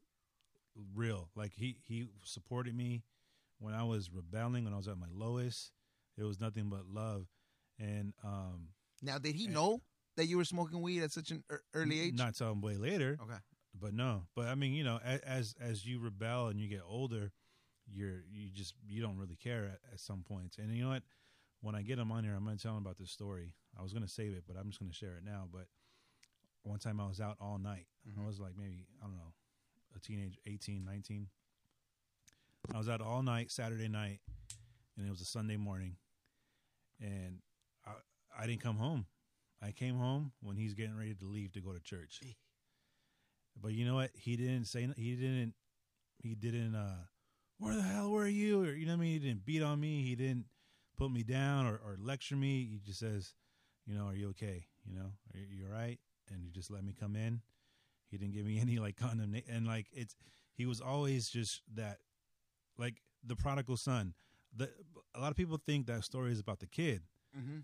[0.95, 1.31] real.
[1.35, 3.03] Like he he supported me
[3.59, 5.73] when I was rebelling, when I was at my lowest.
[6.19, 7.27] It was nothing but love,
[7.79, 8.69] and um,
[9.03, 9.83] now, did he And- know
[10.17, 12.15] that you were smoking weed at such an early age?
[12.17, 13.37] Not till way later, Okay.
[13.79, 14.23] but no.
[14.35, 17.33] But I mean, you know, as as you rebel and you get older,
[17.93, 20.59] you're you just you don't really care at, at some points.
[20.59, 21.03] And you know what?
[21.61, 23.55] When I get him on here, I'm gonna tell him about this story.
[23.79, 25.49] I was gonna save it, but I'm just gonna share it now.
[25.51, 25.67] But
[26.63, 27.87] one time I was out all night.
[28.09, 28.23] Mhm.
[28.23, 29.33] I was like maybe I don't know,
[29.95, 31.29] a teenage, 18, 19.
[32.75, 34.21] I was out all night Saturday night,
[34.97, 35.97] and it was a Sunday morning,
[37.01, 37.41] and
[37.87, 37.93] I
[38.39, 39.07] I didn't come home.
[39.63, 42.21] I came home when he's getting ready to leave to go to church.
[43.59, 44.11] But you know what?
[44.15, 45.55] He didn't say he didn't
[46.19, 47.07] he didn't uh
[47.59, 48.63] where the hell were you?
[48.63, 49.13] Or you know what I mean?
[49.13, 50.03] He didn't beat on me.
[50.03, 50.47] He didn't
[50.97, 52.67] put me down or, or lecture me.
[52.71, 53.35] He just says,
[53.87, 54.67] you know, are you okay?
[54.85, 55.99] You know, are you, you all right?
[56.31, 57.41] And he just let me come in.
[58.11, 60.17] He didn't give me any like condemnation and like it's
[60.55, 61.99] he was always just that
[62.79, 64.15] like the prodigal son.
[64.57, 64.71] The
[65.15, 67.03] a lot of people think that story is about the kid.
[67.37, 67.59] Mm-hmm.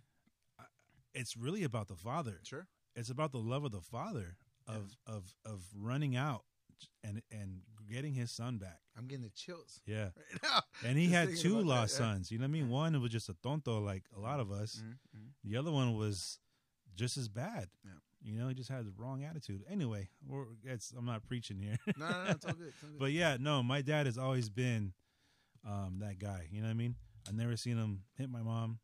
[1.14, 2.66] It's really about the father Sure.
[2.96, 6.44] it's about the love of the father of of of running out
[7.04, 7.60] and and
[7.92, 8.78] getting his son back.
[8.96, 10.08] I'm getting the chills Yeah,
[10.42, 12.06] right and he had two about that, lost yeah.
[12.06, 12.30] sons.
[12.30, 12.68] You know what I mean?
[12.68, 14.82] One was just a tonto like a lot of us.
[14.84, 15.28] Mhm, mhm.
[15.44, 16.38] The other one was
[16.94, 17.68] just as bad.
[17.84, 17.92] Yeah.
[18.24, 19.62] You know, he just had the wrong attitude.
[19.68, 21.76] Anyway, we're, it's, I'm not preaching here.
[21.98, 22.68] No, no, no, it's all good.
[22.68, 22.98] It's all good.
[23.00, 24.92] But yeah, no, my dad has always been
[25.66, 26.46] um, that guy.
[26.50, 26.94] You know what I mean?
[27.28, 28.78] I've never seen him hit my mom.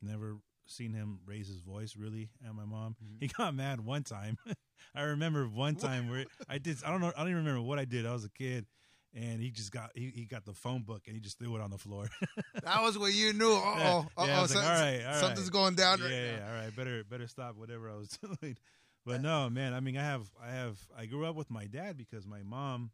[0.00, 0.38] Never
[0.70, 2.96] seen him raise his voice really at my mom.
[3.02, 3.16] Mhm.
[3.20, 4.36] He got mad one time.
[4.94, 6.78] I remember one time where I did.
[6.84, 7.12] I don't know.
[7.16, 8.06] I don't even remember what I did.
[8.06, 8.66] I was a kid,
[9.14, 11.60] and he just got he, he got the phone book and he just threw it
[11.60, 12.08] on the floor.
[12.62, 13.52] that was when you knew.
[13.52, 15.52] Uh oh, uh yeah, oh, like, all right, all something's right.
[15.52, 16.46] going down yeah, right yeah, now.
[16.48, 16.76] all right.
[16.76, 18.08] Better better stop whatever I was
[18.40, 18.56] doing.
[19.04, 19.74] But no, man.
[19.74, 22.90] I mean, I have I have I grew up with my dad because my mom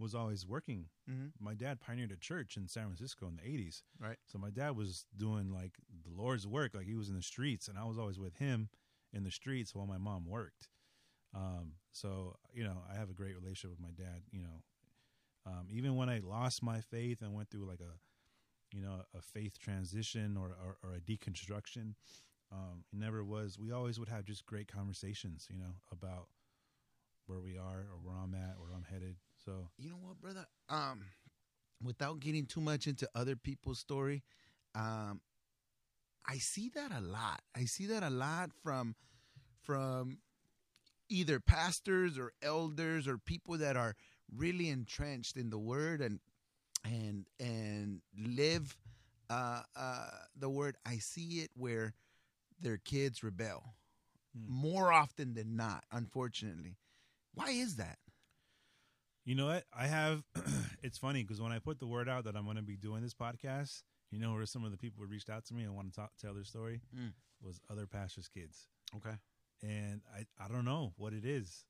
[0.00, 0.88] was always working.
[1.08, 1.32] Mhm.
[1.38, 3.84] My dad pioneered a church in San Francisco in the eighties.
[3.98, 4.18] Right.
[4.26, 7.68] So my dad was doing like the Lord's work, like he was in the streets,
[7.68, 8.70] and I was always with him
[9.12, 10.68] in the streets while my mom worked.
[11.34, 14.22] Um, so you know, I have a great relationship with my dad.
[14.30, 14.64] You know,
[15.46, 17.98] um, even when I lost my faith and went through like a,
[18.74, 21.94] you know, a faith transition or or, or a deconstruction,
[22.50, 23.58] um, it never was.
[23.58, 26.28] We always would have just great conversations, you know, about
[27.26, 29.16] where we are or where I'm at, where I'm headed.
[29.44, 30.46] So You know what, brother?
[30.68, 31.04] Um,
[31.82, 34.22] without getting too much into other people's story,
[34.74, 35.20] um,
[36.26, 37.40] I see that a lot.
[37.54, 38.94] I see that a lot from
[39.62, 40.18] from
[41.08, 43.96] either pastors or elders or people that are
[44.34, 46.20] really entrenched in the word and
[46.84, 48.76] and and live
[49.30, 50.76] uh, uh, the word.
[50.86, 51.94] I see it where
[52.60, 53.74] their kids rebel
[54.36, 54.46] Hmm.
[54.48, 55.84] more often than not.
[55.92, 56.76] Unfortunately,
[57.34, 57.98] why is that?
[59.24, 59.64] You know what?
[59.76, 60.22] I have.
[60.82, 63.02] it's funny because when I put the word out that I'm going to be doing
[63.02, 65.74] this podcast, you know where some of the people who reached out to me and
[65.76, 67.12] want to talk, tell their story Mm.
[67.42, 69.16] was other pastors' kids, Okay.
[69.62, 71.64] and I I don't know what it is.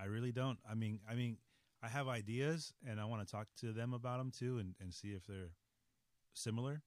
[0.00, 0.58] I really don't.
[0.68, 1.36] I mean, I mean,
[1.82, 4.92] I have ideas and I want to talk to them about them too, and and
[4.92, 5.52] see if they're
[6.34, 6.82] similar.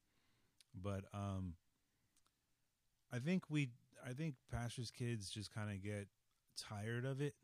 [0.76, 1.54] But um,
[3.12, 3.70] I think we,
[4.06, 6.08] I think pastors' kids just kind of get
[6.58, 7.36] tired of it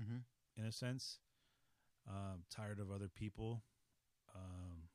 [0.00, 0.18] Mm-hmm.
[0.56, 1.18] in a sense.
[2.08, 3.62] Um, tired of other people.
[4.34, 4.88] Um,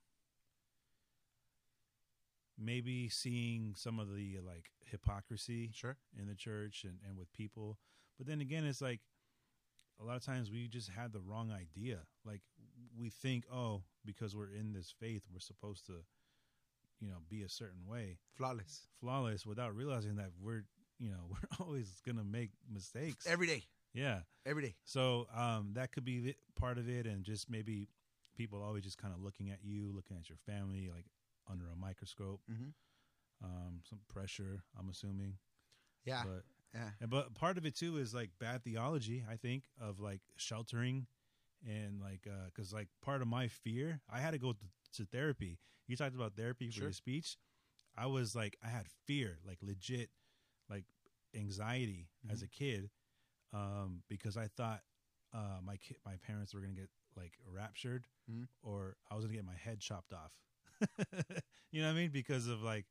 [2.57, 5.97] maybe seeing some of the like hypocrisy Sure.
[6.19, 7.77] in the church and, and with people.
[8.17, 9.01] But then again, it's like
[10.01, 11.99] a lot of times we just had the wrong idea.
[12.25, 12.41] Like
[12.97, 15.93] we think, oh, because we're in this faith, we're supposed to,
[16.99, 18.87] you know, be a certain way, Flawless.
[18.99, 20.63] flawless, without realizing that we're,
[20.99, 23.27] you know, we're always gonna make mistakes.
[23.27, 23.63] Every day.
[23.93, 24.19] Yeah.
[24.45, 24.75] Every day.
[24.85, 27.87] So um, that could be part of it, and just maybe
[28.35, 31.05] people always just kind of looking at you, looking at your family, like
[31.49, 32.41] under a microscope.
[32.51, 32.69] Mm-hmm.
[33.43, 35.33] Um, some pressure, I'm assuming.
[36.05, 36.23] Yeah.
[36.25, 37.07] But yeah.
[37.07, 39.23] but part of it too is like bad theology.
[39.29, 41.07] I think of like sheltering,
[41.67, 44.65] and like because like part of my fear, I had to go to,
[44.97, 45.59] to therapy.
[45.87, 46.83] You talked about therapy for Sure.
[46.85, 47.37] your speech.
[47.97, 50.09] I was like, I had fear, like legit,
[50.69, 50.85] like
[51.35, 52.45] anxiety as Mhm.
[52.45, 52.89] a kid,
[53.53, 54.81] um, because I thought
[55.33, 58.47] uh, my ki- my parents were gonna get like raptured, Mhm.
[58.63, 60.33] or I was gonna get my head chopped off.
[61.71, 62.11] you know what I mean?
[62.11, 62.85] Because of like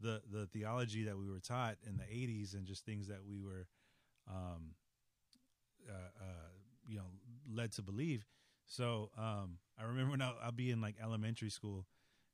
[0.00, 3.40] the the theology that we were taught in the '80s and just things that we
[3.40, 3.66] were,
[4.28, 4.74] um,
[5.88, 6.48] uh, uh,
[6.86, 7.06] you know
[7.50, 8.26] led to believe.
[8.66, 11.86] So um, I remember when I'll, I'll be in like elementary school,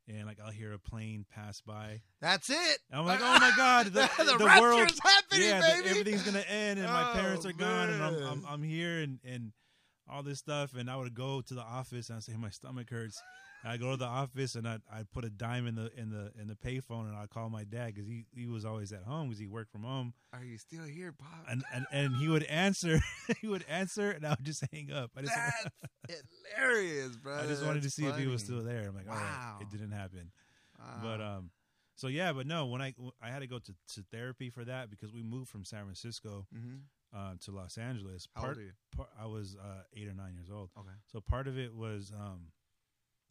[0.08, 2.00] and like I'll hear a plane pass by.
[2.20, 2.78] That's it.
[2.90, 6.40] And I'm like, oh my god, the, the, the world, happening, yeah, the- everything's gonna
[6.48, 8.14] end, and my Oh, parents are gone, and I'm.
[8.26, 9.52] I'm I'm here, and and
[10.10, 12.88] all this stuff, and I would go to the office and I say my stomach
[12.88, 13.22] hurts.
[13.68, 16.32] I go to the office and I I put a dime in the in the
[16.40, 19.28] in the payphone and I call my dad because he he was always at home
[19.28, 21.44] because he worked from home Are you still here, Pop?
[21.48, 23.00] and and, and he would answer
[23.40, 25.10] he would answer and I would just hang up.
[25.16, 25.34] I just
[26.08, 26.22] That's
[26.56, 27.36] hilarious, bro.
[27.42, 28.88] I just wanted to see if he was still there.
[28.88, 29.58] I'm like, all right, Wow.
[29.60, 30.30] it didn't happen.
[30.78, 31.00] Wow.
[31.02, 31.50] But um,
[31.96, 34.90] so yeah, but no, when I I had to go to, to therapy for that
[34.90, 36.80] because we moved from San Francisco Mhm.
[37.14, 38.26] uh, to Los Angeles.
[38.34, 38.72] How Part, old are you?
[38.96, 40.70] part I was uh, eight or nine years old.
[40.78, 40.96] Okay.
[41.12, 42.52] So part of it was um,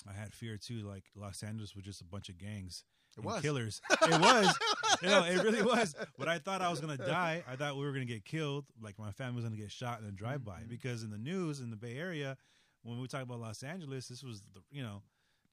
[0.10, 0.80] I had fear too.
[0.88, 2.84] Like Los Angeles was just a bunch of gangs,
[3.14, 3.42] It and was.
[3.42, 3.82] killers.
[4.02, 4.56] It was,
[5.02, 5.96] you know, it really was.
[6.18, 7.44] But I thought I was gonna die.
[7.50, 8.66] I thought we were gonna get killed.
[8.82, 10.70] Like my family was gonna get shot in a drive-by Mhm.
[10.70, 12.38] because in the news in the Bay Area,
[12.84, 15.02] when we talk about Los Angeles, this was the you know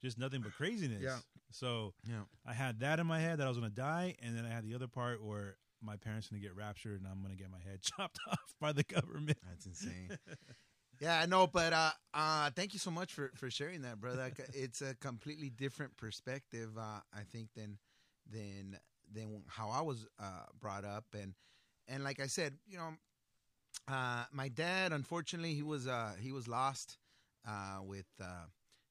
[0.03, 1.01] just nothing but craziness.
[1.01, 1.19] Yeah.
[1.51, 2.23] So Yeah.
[2.45, 4.63] I had that in my head that I was gonna die, and then I had
[4.63, 7.81] the other part where my parents gonna get raptured and I'm gonna get my head
[7.97, 9.37] chopped off by the government.
[9.47, 10.17] That's insane.
[10.99, 14.31] yeah, I know, but uh, uh, thank you so much for, for sharing that, brother.
[14.53, 17.77] It's a completely different perspective, uh, I think, than
[18.31, 18.77] than
[19.13, 21.33] than how I was uh, brought up, and
[21.87, 22.93] and like I said, you know,
[23.87, 26.97] uh, my dad, unfortunately, he was uh, he was lost
[27.47, 28.45] uh, with uh,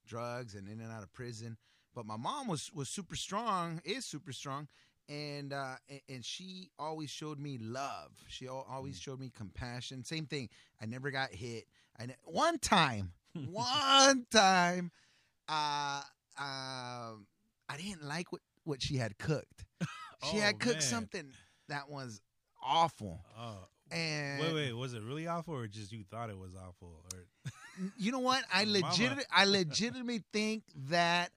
[0.07, 1.57] drugs and in and out of prison.
[1.95, 4.69] But my mom was was super strong, is super strong,
[5.09, 5.75] and uh,
[6.09, 8.11] and, she always showed me love.
[8.29, 10.05] She al- always showed me compassion.
[10.05, 10.49] Same thing.
[10.81, 11.67] I never got hit.
[12.01, 13.13] Ne- one time,
[13.51, 14.91] one time,
[15.49, 16.03] uh,
[16.39, 17.27] um,
[17.69, 19.65] I didn't like what what she had cooked.
[20.31, 20.89] She Oh, had cooked man.
[20.89, 21.33] something
[21.69, 22.23] that was
[22.63, 26.55] awful, Oh, and wait, wait, was it really awful or just you thought it was
[26.55, 27.05] awful?
[27.13, 27.27] Or
[27.97, 28.43] you know what?
[28.51, 31.31] I legit, I legitimately think that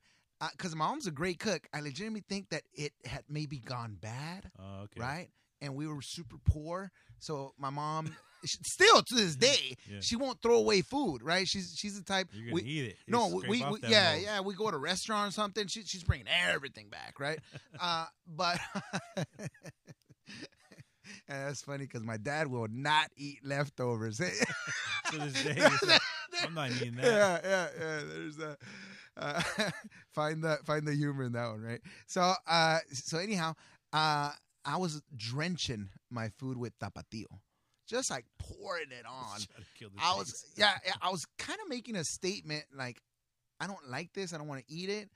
[0.52, 1.68] because my mom's a great cook.
[1.74, 5.30] I legitimately think that it had maybe gone bad, oh, okay, right?
[5.60, 8.16] And we were super poor, so my mom,
[8.46, 10.00] still to this day, Yeah.
[10.02, 11.48] she won't throw away food, right?
[11.48, 12.28] She's she's the type.
[12.34, 12.96] You're gonna we, eat it.
[13.08, 14.40] no, we, we, off we- that yeah, yeah.
[14.42, 15.68] We go to a restaurant or something.
[15.68, 17.40] She, she's bringing everything back, right?
[17.80, 18.60] uh, but
[21.30, 24.22] and that's funny because my dad will not eat leftovers.
[25.12, 25.56] To this day,
[25.88, 26.02] like,
[26.44, 27.06] I'm not eating that.
[27.06, 28.00] Yeah, yeah, yeah.
[28.06, 28.58] There's a
[29.16, 29.42] uh,
[30.14, 31.80] find the find the humor in that one, right?
[32.08, 33.54] So, uh, so anyhow,
[33.94, 34.32] uh,
[34.66, 37.24] I was drenching my food with tapatio,
[37.88, 39.38] just like pouring it on.
[39.38, 43.02] Try to kill the I was yeah, I was kind of making a statement like
[43.60, 45.10] I don't like this, I don't want to eat it.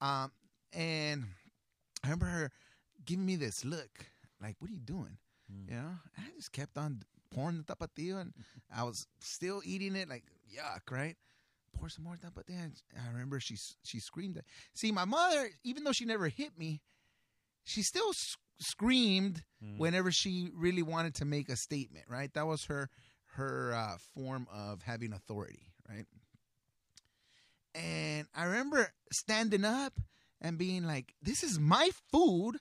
[0.00, 0.32] Um
[0.72, 1.24] and
[2.02, 2.50] I remember her
[3.04, 4.06] giving me this look
[4.40, 5.18] like what are you doing?
[5.52, 5.70] Mm.
[5.70, 5.90] You know?
[6.18, 7.02] I just kept on
[7.34, 8.32] pouring the tapatio and
[8.74, 11.16] I was still eating it like yuck, right?
[11.78, 12.62] Pour some more tapatio.
[12.62, 14.38] And I remember she she screamed.
[14.38, 16.80] At, see, my mother, even though she never hit me,
[17.64, 18.12] she still
[18.58, 19.78] screamed Mm.
[19.78, 22.32] whenever she really wanted to make a statement, right?
[22.34, 22.88] That was her
[23.36, 26.06] her uh, form of having authority, right?
[27.74, 29.98] And I remember standing up
[30.40, 32.58] and being like, "This is my food,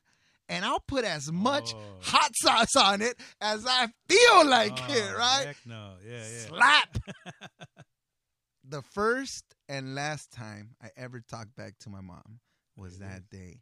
[0.50, 2.00] and I'll put as much Oh.
[2.02, 6.48] hot sauce on it as I feel like Oh, it, right?" Heck no, yeah, yeah.
[6.48, 6.98] Slap.
[8.64, 12.40] the first and last time I ever talked back to my mom
[12.76, 13.62] was that day.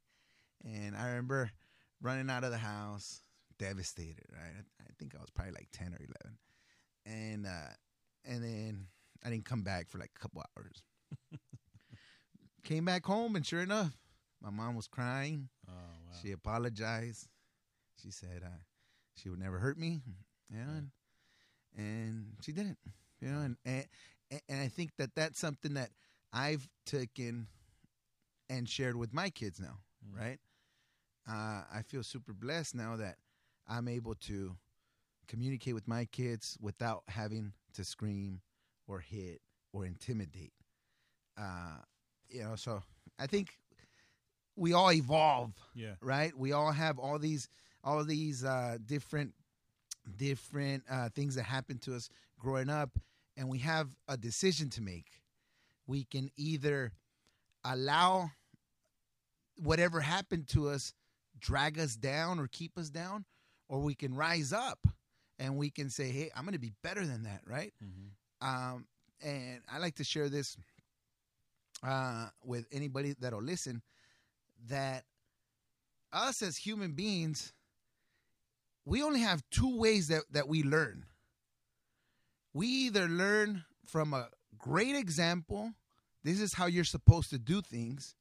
[0.63, 1.52] And I remember
[2.02, 3.22] running out of the house,
[3.60, 4.64] devastated, right?
[4.82, 6.38] I, think I was probably like 10 or 11.
[7.06, 7.74] And uh
[8.26, 8.88] and then
[9.24, 10.84] I didn't come back for like a couple hours.
[12.64, 13.98] Came back home and sure enough,
[14.42, 15.50] my mom was crying.
[15.68, 16.18] Oh wow.
[16.22, 17.28] She apologized.
[18.02, 18.60] She said uh,
[19.16, 20.02] she would never hurt me,
[20.50, 20.92] you know, and,
[21.78, 22.78] and she didn't,
[23.20, 23.86] you know, and, and
[24.48, 25.90] and I think that that's something that
[26.32, 27.48] I've taken
[28.50, 30.20] and shared with my kids now, Mm.
[30.20, 30.40] right?
[31.29, 33.17] Uh, I feel super blessed now that
[33.67, 34.55] I'm able to
[35.28, 38.41] communicate with my kids without having to scream
[38.88, 39.41] or hit
[39.72, 40.53] or intimidate.
[41.38, 41.78] Uh,
[42.30, 42.82] you know, so
[43.19, 43.57] I think
[44.55, 45.93] we all evolve yeah.
[46.01, 46.38] right?
[46.38, 47.49] We all have all these
[47.84, 49.34] all these uh, different
[50.17, 52.09] different uh, things that happen to us
[52.39, 52.97] growing up,
[53.38, 55.07] and we have a decision to make.
[55.88, 56.91] We can either
[57.63, 58.32] allow
[59.57, 60.93] whatever happened to us
[61.42, 63.26] drag us down or keep us down,
[63.70, 64.80] or we can rise up
[65.39, 67.74] and we can say, "Hey, I'm going to be better than that," right?
[67.82, 68.10] hmm
[68.42, 68.88] um,
[69.22, 70.58] and I like to share this
[71.84, 73.82] uh, with anybody that'll listen.
[74.68, 75.04] That
[76.14, 77.54] us as human beings,
[78.86, 81.06] we only have two ways that that we learn.
[82.54, 85.74] we either learn from a great example,
[86.24, 88.16] this is how you're supposed to do things,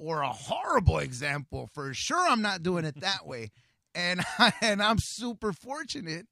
[0.00, 1.68] or a horrible example.
[1.72, 3.50] For sure, I'm not doing it that way.
[3.94, 4.22] And
[4.60, 6.26] and I'm super fortunate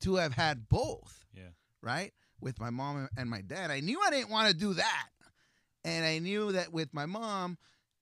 [0.00, 1.26] to have had both.
[1.36, 1.50] Yeah.
[1.82, 2.12] Right?
[2.40, 3.70] With my mom and my dad.
[3.70, 5.08] I knew I didn't want to do that.
[5.84, 7.58] And I knew that with my mom,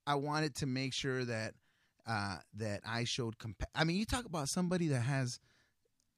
[0.07, 1.55] I wanted to make sure that
[2.07, 5.41] uh, that I showed compa- I mean, you talk about somebody that has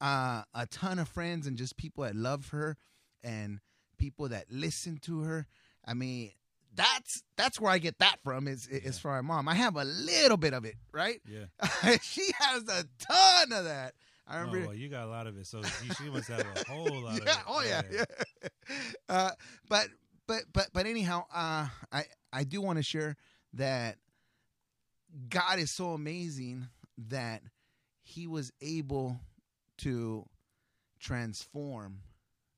[0.01, 2.77] uh, a ton of friends and just people that love her
[3.23, 3.61] and
[3.99, 5.47] people that listen to her.
[5.85, 6.33] I mean,
[6.75, 8.49] that's that's where I get that from.
[8.49, 9.01] Is is Yeah.
[9.01, 9.49] for my mom.
[9.49, 11.21] I have a little bit of it, right?
[11.27, 11.47] Yeah.
[12.03, 13.95] she has a ton of that.
[14.27, 14.67] I Oh, remember.
[14.69, 15.63] well, you got a lot of it, so
[15.99, 17.37] she must have a whole lot of it.
[17.47, 17.83] Oh yeah.
[17.91, 18.05] Yeah.
[19.09, 19.31] Uh,
[19.69, 19.89] but
[20.27, 23.17] but but but anyhow, uh, I I do want to share
[23.55, 23.97] that
[25.29, 26.69] God is so amazing
[27.09, 27.43] that
[28.03, 29.19] He was able
[29.79, 30.25] to
[31.01, 31.99] transform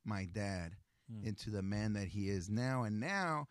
[0.05, 0.73] my dad
[1.11, 1.27] Hmm.
[1.27, 3.47] into the man that he is now, and now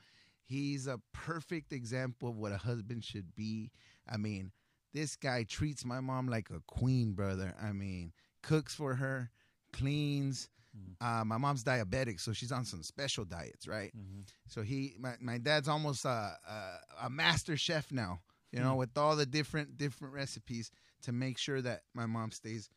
[0.46, 3.72] he's a perfect example of what a husband should be.
[4.10, 4.52] I mean,
[4.94, 7.54] this guy treats my mom like a queen, brother.
[7.62, 9.30] I mean, cooks for her,
[9.74, 10.50] cleans.
[10.78, 10.96] Mm.
[11.00, 13.94] Uh, my mom's diabetic, so she's on some special diets, right?
[13.94, 16.10] hmm So he, my, my dad's almost a,
[16.48, 18.22] a a master chef now,
[18.52, 18.78] you know, Hmm.
[18.78, 20.72] with all the different different recipes
[21.04, 22.70] to make sure that my mom stays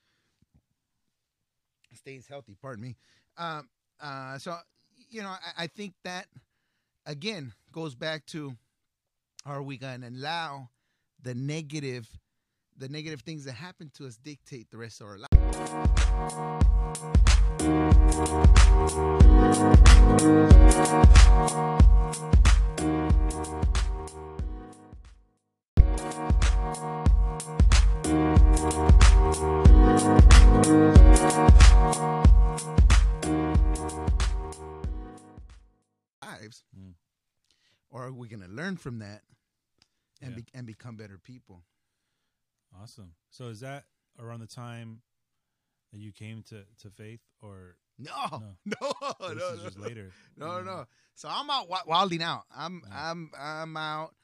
[1.95, 2.57] stays healthy.
[2.61, 2.97] Pardon me.
[3.37, 3.69] Um,
[4.01, 4.57] uh, so
[5.11, 6.27] you know, I, I think that
[7.07, 8.55] again goes back to
[9.47, 10.69] are we going to allow
[11.23, 12.09] the negative
[12.77, 16.56] the negative things that happen to us dictate the rest of our life?
[38.87, 39.23] From that
[40.23, 40.37] and Yeah.
[40.37, 41.65] be, and become better people?
[42.81, 43.13] Awesome.
[43.31, 43.85] So is that
[44.19, 45.03] around the time
[45.93, 48.57] that you came to, to faith, or No, No.
[48.81, 50.13] no, no, this no, is just later?
[50.37, 50.65] No, Mm.
[50.65, 50.85] no.
[51.15, 52.45] So I'm out wilding out.
[52.55, 52.95] I'm Yeah.
[52.95, 54.15] I'm I'm out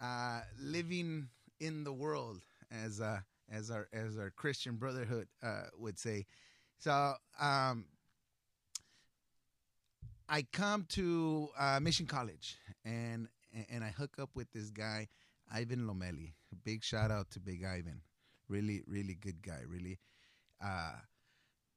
[0.00, 1.28] uh, living
[1.60, 2.40] in the world
[2.70, 6.26] as uh as our as our Christian brotherhood uh, would say.
[6.78, 7.84] So um
[10.28, 13.28] I come to uh, Mission College and
[13.70, 15.08] and I hook up with this guy
[15.52, 16.32] Ivan Lomeli.
[16.64, 18.02] Big shout out to Big Ivan.
[18.48, 19.60] Really really good guy.
[19.66, 19.98] Really
[20.62, 20.94] uh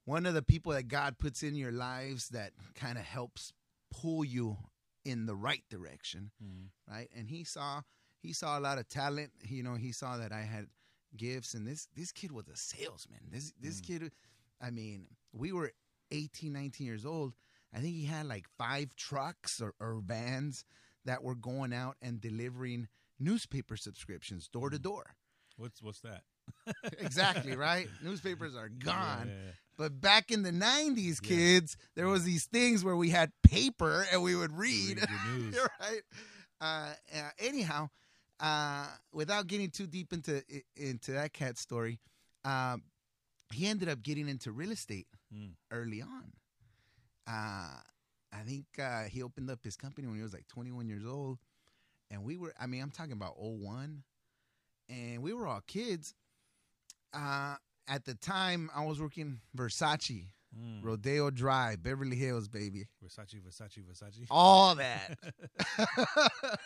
[0.05, 3.53] one of the people that God puts in your lives that kind of helps
[3.91, 4.57] pull you
[5.05, 6.69] in the right direction, Mm.
[6.88, 7.09] right?
[7.15, 7.82] And he saw
[8.22, 9.32] he saw a lot of talent.
[9.47, 10.67] You know, he saw that I had
[11.15, 13.19] gifts, and this this kid was a salesman.
[13.32, 13.86] This this Mm.
[13.88, 14.11] kid,
[14.59, 15.72] I mean, we were
[16.11, 17.34] 18, 19 years old.
[17.74, 20.65] I think he had like five trucks or, or vans
[21.06, 22.88] that were going out and delivering
[23.20, 24.84] newspaper subscriptions door to Mm.
[24.84, 25.16] door.
[25.58, 26.24] What's what's that?
[26.99, 27.88] Exactly, right?
[28.04, 29.28] Newspapers are gone.
[29.28, 29.52] Yeah, yeah, yeah.
[29.78, 31.28] But back in the '90s, Yeah.
[31.28, 34.97] kids, there was these things where we had paper and we would read.
[34.99, 35.56] Read your news.
[35.56, 36.02] You're right.
[36.60, 37.89] Uh, uh, anyhow,
[38.39, 40.43] uh, without getting too deep into
[40.76, 41.99] into that cat story,
[42.45, 42.84] um,
[43.54, 45.54] he ended up getting into real estate Mm.
[45.72, 46.34] early on.
[48.34, 51.40] I think uh, he opened up his company when he was like 21 years old,
[52.10, 52.54] and we were.
[52.60, 54.04] I mean, I'm talking about 01,
[54.90, 56.14] and we were all kids.
[57.14, 57.56] Uh,
[57.88, 60.28] at the time, I was working Versace,
[60.58, 60.84] Mm.
[60.84, 64.26] Rodeo Drive, Beverly Hills, baby, Versace, Versace, Versace.
[64.30, 65.18] all that.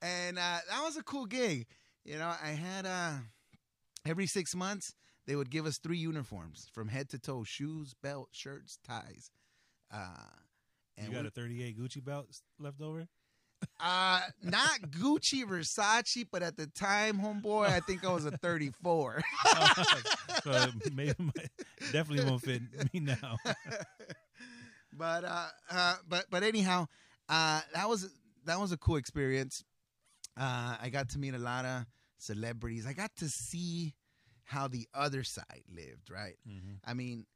[0.00, 1.66] and uh, that was a cool gig.
[2.04, 3.14] You know, I had uh,
[4.06, 4.94] every six months
[5.26, 9.30] they would give us three uniforms from head to toe: shoes, belt, shirts, ties.
[9.92, 10.06] Uh,
[10.96, 12.26] and you got we- a 38 Gucci belt
[12.58, 13.06] left over?
[13.80, 19.22] uh, not Gucci, Versace, but at the time, homeboy, I think I was a 34.
[20.44, 21.14] so maybe
[21.92, 23.36] definitely won't fit me now.
[24.92, 26.86] but uh, uh, but but anyhow,
[27.28, 28.08] uh, that was
[28.44, 29.64] that was a cool experience.
[30.38, 31.84] Uh, I got to meet a lot of
[32.18, 32.86] celebrities.
[32.86, 33.94] I got to see
[34.44, 36.10] how the other side lived.
[36.10, 36.36] Right.
[36.46, 37.26] hmm I mean,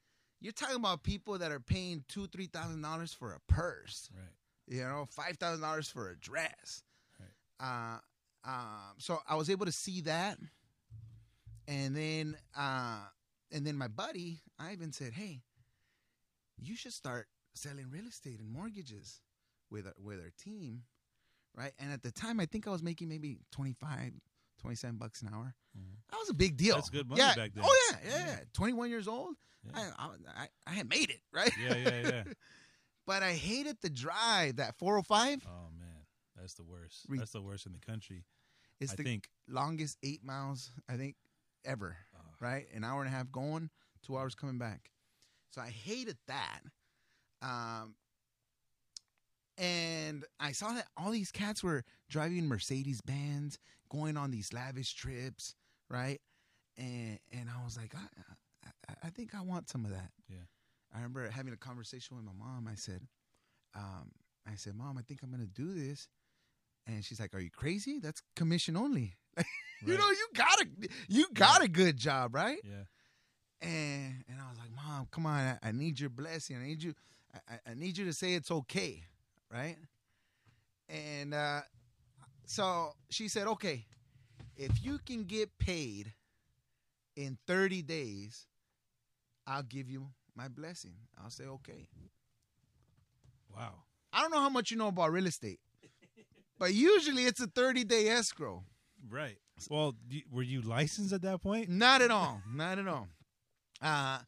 [0.41, 4.09] you're talking about people that are paying two, three thousand dollars for a purse.
[4.15, 4.77] Right.
[4.77, 6.83] You know, five thousand dollars for a dress.
[7.19, 7.29] Right.
[7.61, 7.99] Uh,
[8.49, 10.39] um, so I was able to see that,
[11.69, 13.01] and then uh,
[13.53, 15.43] and then my buddy Ivan said, "Hey,
[16.59, 19.21] you should start selling real estate and mortgages
[19.71, 20.85] with our, with our team,
[21.55, 24.13] right?" And at the time, I think I was making maybe twenty five
[24.61, 25.55] 27 bucks an hour.
[25.77, 25.97] Mhm.
[26.11, 26.77] That was a big deal.
[26.77, 27.35] That's good money yeah.
[27.35, 27.65] back then.
[27.67, 28.27] Oh yeah, yeah, Yeah.
[28.27, 28.41] yeah.
[28.53, 29.35] 21 years old.
[29.65, 29.91] Yeah.
[29.99, 31.53] I, I, I, had made it, right?
[31.63, 32.23] Yeah, yeah, yeah.
[33.07, 34.57] but I hated the drive.
[34.57, 35.89] That 405 Oh man,
[36.37, 37.05] that's the worst.
[37.09, 38.25] Re- That's the worst in the country.
[38.81, 39.29] is I the think.
[39.49, 41.17] longest eight miles I think
[41.65, 41.97] ever.
[42.15, 43.69] Oh, Right, an hour and a half going,
[44.03, 44.91] two hours coming back.
[45.51, 46.61] So I hated that.
[47.43, 47.95] Um,
[49.59, 53.59] and I saw that all these cats were driving Mercedes Benz,
[53.91, 55.55] going on these lavish trips,
[55.89, 56.21] right?
[56.79, 60.11] And and I was like, I, I, I think I want some of that.
[60.29, 60.39] Yeah.
[60.93, 62.67] I remember having a conversation with my mom.
[62.71, 63.03] I said,
[63.77, 64.11] um,
[64.51, 66.09] I said, Mom, I think I'm gonna do this.
[66.87, 67.99] And she's like, Are you crazy?
[68.01, 69.15] That's commission only.
[69.37, 69.45] you
[69.87, 69.99] Right.
[69.99, 70.67] know, you got a
[71.09, 72.59] you got a good job, right?
[72.65, 72.85] Yeah.
[73.63, 76.57] And and I was like, Mom, come on, I, I need your blessing.
[76.57, 76.95] I need you,
[77.49, 79.03] I- I need you to say it's okay,
[79.53, 79.77] right?
[80.89, 81.61] And uh,
[82.51, 83.87] so she said, okay,
[84.57, 86.13] if you can get paid
[87.15, 88.49] in 30 days,
[89.47, 90.95] I'll give you my blessing.
[91.23, 91.87] I'll say, okay.
[93.57, 93.75] Wow.
[94.13, 95.61] I don't know how much you know about real estate,
[96.59, 98.65] but usually it's a 30 day escrow.
[99.09, 99.37] Right.
[99.71, 99.95] Well,
[100.29, 101.69] were you licensed at that point?
[101.69, 102.43] Not at all.
[102.53, 103.07] Not at all.
[103.81, 104.19] Uh,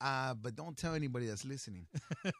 [0.00, 1.86] uh, but don't tell anybody that's listening.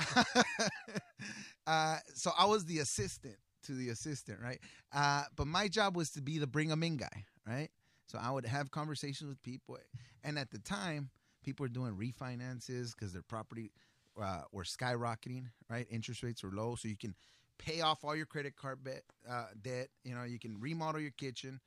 [1.64, 4.60] uh, so I was the assistant to the assistant, right?
[4.92, 7.70] Uh, but my job was to be the bring 'em in guy, right?
[8.06, 9.78] So I would have conversations with people,
[10.22, 11.10] and at the time,
[11.44, 13.72] people were doing refinances because their property
[14.20, 15.86] uh, were skyrocketing, right?
[15.90, 17.14] Interest rates were low, so you can
[17.58, 19.88] pay off all your credit card bet, uh, debt.
[20.04, 21.60] You know, you can remodel your kitchen,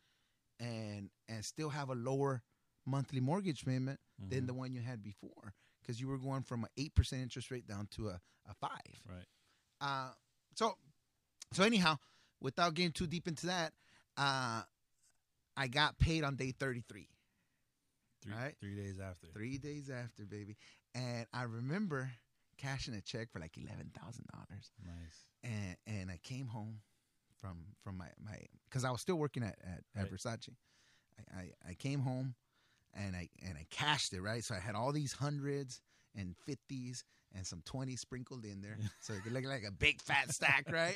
[0.60, 2.44] and and still have a lower
[2.86, 4.48] monthly mortgage payment than Mhm.
[4.48, 7.68] the one you had before because you were going from an eight percent interest rate
[7.68, 8.20] down to a,
[8.50, 9.04] a five.
[9.08, 9.26] Right.
[9.82, 10.12] Uh,
[10.56, 10.78] so
[11.54, 11.98] so anyhow,
[12.42, 13.74] without getting too deep into that,
[14.18, 14.62] uh,
[15.56, 17.10] I got paid on day thirty three.
[18.24, 18.56] Three, Right.
[18.60, 19.28] three days after.
[19.28, 20.58] Three days after, baby.
[20.96, 22.12] And I remember
[22.58, 24.72] cashing a check for like eleven thousand dollars.
[24.84, 25.26] Nice.
[25.44, 26.82] And and I came home
[27.40, 30.50] from from my my because I was still working at at, at Versace.
[31.36, 32.36] I, I I came home
[32.94, 34.44] and I and I cashed it right.
[34.44, 35.82] So I had all these hundreds
[36.16, 37.04] and fifties
[37.36, 40.66] and some 20 sprinkled in there, so it could look like a big fat stack,
[40.72, 40.96] right?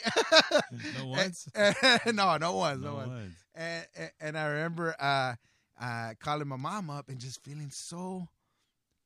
[0.96, 1.48] No ones?
[2.14, 3.34] no, no ones, no, No ones ones.
[3.56, 3.86] and,
[4.20, 5.36] and- I remember uh,
[5.80, 8.28] uh, calling my mom up and just feeling so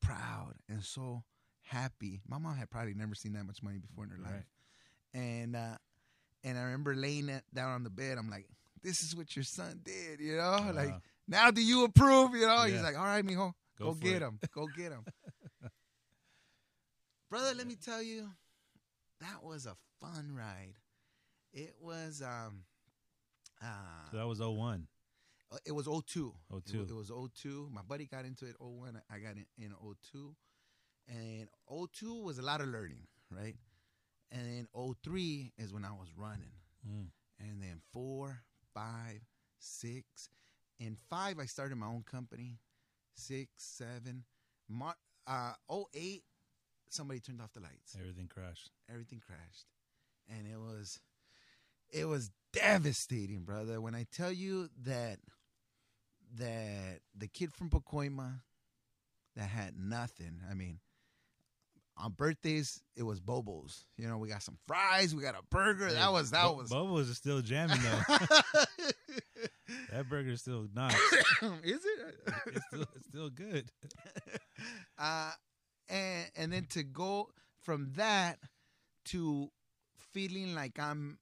[0.02, 1.24] proud and so
[1.64, 2.22] happy.
[2.28, 4.34] My mom had probably never seen that much money before in her Right.
[4.36, 4.46] life,
[5.14, 5.78] and uh,
[6.44, 8.18] and I remember laying it down on the bed.
[8.18, 8.46] I'm like,
[8.84, 10.72] "This is what your son did," you know.
[10.74, 10.94] Like
[11.28, 12.36] now, do you approve?
[12.36, 12.64] You know.
[12.64, 15.06] He's like, "All right, mijo, Go go, get it." him, go get him."
[17.36, 18.30] Brother, let me tell you,
[19.20, 20.76] that was a fun ride.
[21.52, 22.64] It was um
[23.62, 24.88] uh So that was 01.
[25.52, 26.34] uh, It was 02.
[26.54, 26.78] It, 02.
[26.78, 27.68] wa- it was 02.
[27.74, 29.02] My buddy got into it 01.
[29.12, 29.74] I got in, in
[30.14, 30.34] 02.
[31.10, 33.58] And 02 was a lot of learning, right?
[34.32, 34.68] And then
[35.04, 36.54] 03 is when I was running.
[36.90, 37.08] Mm.
[37.42, 39.20] And then four, five,
[39.60, 40.30] six.
[40.80, 42.60] In five, I started my own company.
[43.14, 44.24] Six, seven.
[44.70, 44.96] Mar-
[45.28, 46.24] uh, 08,
[46.96, 48.70] somebody turned off the lights Everything crashed.
[48.90, 49.66] everything crashed
[50.30, 51.00] and it was
[51.94, 55.18] it was devastating brother when i tell you that
[56.38, 58.42] that the kid from Pacoima
[59.36, 60.80] that had nothing i mean
[61.98, 65.92] on birthdays it was bobos you know we got some fries we got a burger
[65.92, 68.18] that was that Bu- was Bobos is still jamming though.
[69.92, 70.94] that burger's still nice.
[71.64, 72.16] is it
[72.48, 73.72] It's still, it's still good.
[74.98, 75.32] uh,
[75.90, 77.30] and and then to go
[77.62, 78.40] from that
[79.06, 79.50] to
[80.14, 81.18] feeling like I'm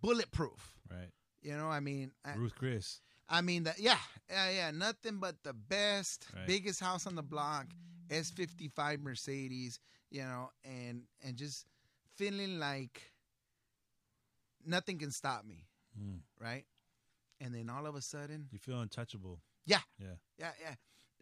[0.00, 0.74] bulletproof.
[0.90, 1.10] Right.
[1.42, 3.00] You know, I mean, I, Ruth Chris.
[3.28, 3.78] I mean that.
[3.78, 3.98] Yeah,
[4.30, 4.70] yeah, yeah.
[4.70, 6.46] Nothing but the best, Right.
[6.46, 7.66] biggest house on the block,
[8.10, 9.78] S55 Mercedes.
[10.10, 11.66] You know, and and just
[12.16, 13.10] feeling like
[14.64, 15.66] nothing can stop me,
[15.98, 16.20] Mm.
[16.40, 16.64] right?
[17.40, 19.40] And then all of a sudden, You feel untouchable.
[19.66, 19.80] Yeah.
[19.98, 20.14] Yeah.
[20.38, 20.74] yeah, yeah,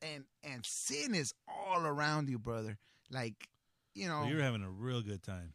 [0.02, 2.78] and and sin is all around you, brother.
[3.10, 3.48] Like,
[3.94, 5.52] you know, So you're having a real good time.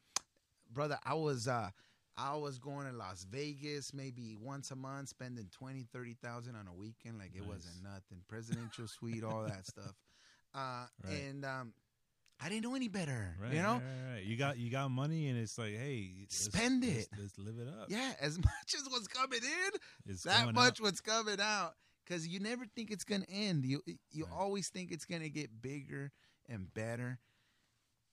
[0.72, 1.70] brother, I was uh
[2.20, 6.74] I was going to Las Vegas maybe once a month, spending 20, 30,000 on a
[6.74, 7.48] weekend like it Nice.
[7.50, 8.24] wasn't nothing.
[8.28, 9.94] Presidential suite, all that stuff.
[10.56, 11.14] Uh Right.
[11.14, 11.74] and um
[12.40, 13.54] I didn't know any better, Right.
[13.54, 13.82] you know?
[13.84, 14.24] Right, right.
[14.24, 17.10] You got you got money and it's like, hey, let's- Spend let's- it.
[17.20, 17.90] Let's, live it up.
[17.90, 19.80] Yeah, as much as what's coming in,
[20.12, 20.82] It's that much out.
[20.82, 21.74] what's coming out
[22.08, 23.66] cuz you never think it's going to end.
[23.66, 24.34] You you Right.
[24.34, 26.12] always think it's going to get bigger
[26.48, 27.20] and better.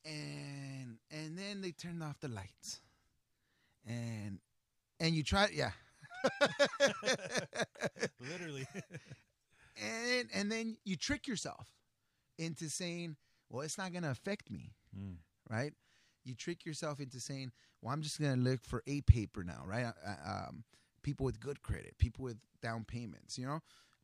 [0.05, 2.81] And and then they turned off the lights.
[3.87, 4.39] And
[5.01, 5.73] and you try yeah.
[8.21, 8.67] Literally.
[9.77, 11.69] and and then you trick yourself
[12.39, 13.17] into saying,
[13.51, 15.17] "Well, it's not going to affect me." Mm.
[15.51, 15.73] right?
[16.25, 19.63] You trick yourself into saying, "Well, I'm just going to look for a paper now,"
[19.67, 19.87] right?
[20.07, 20.65] Uh, um,
[21.05, 23.61] people with good credit, people with down payments, you know,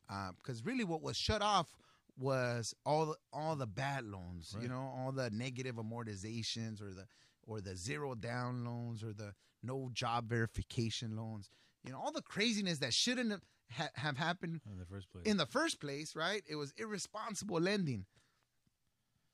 [0.09, 1.75] uh, because really what was shut off
[2.17, 4.63] was all the all the bad loans, Right.
[4.63, 7.05] you know, all the negative amortizations or the
[7.47, 9.33] or the zero down loans or the
[9.63, 11.49] no job verification loans,
[11.83, 13.41] you know, all the craziness that shouldn't have,
[13.71, 15.25] ha- have happened In the first place.
[15.25, 16.43] in the first place, right?
[16.47, 18.05] It was irresponsible lending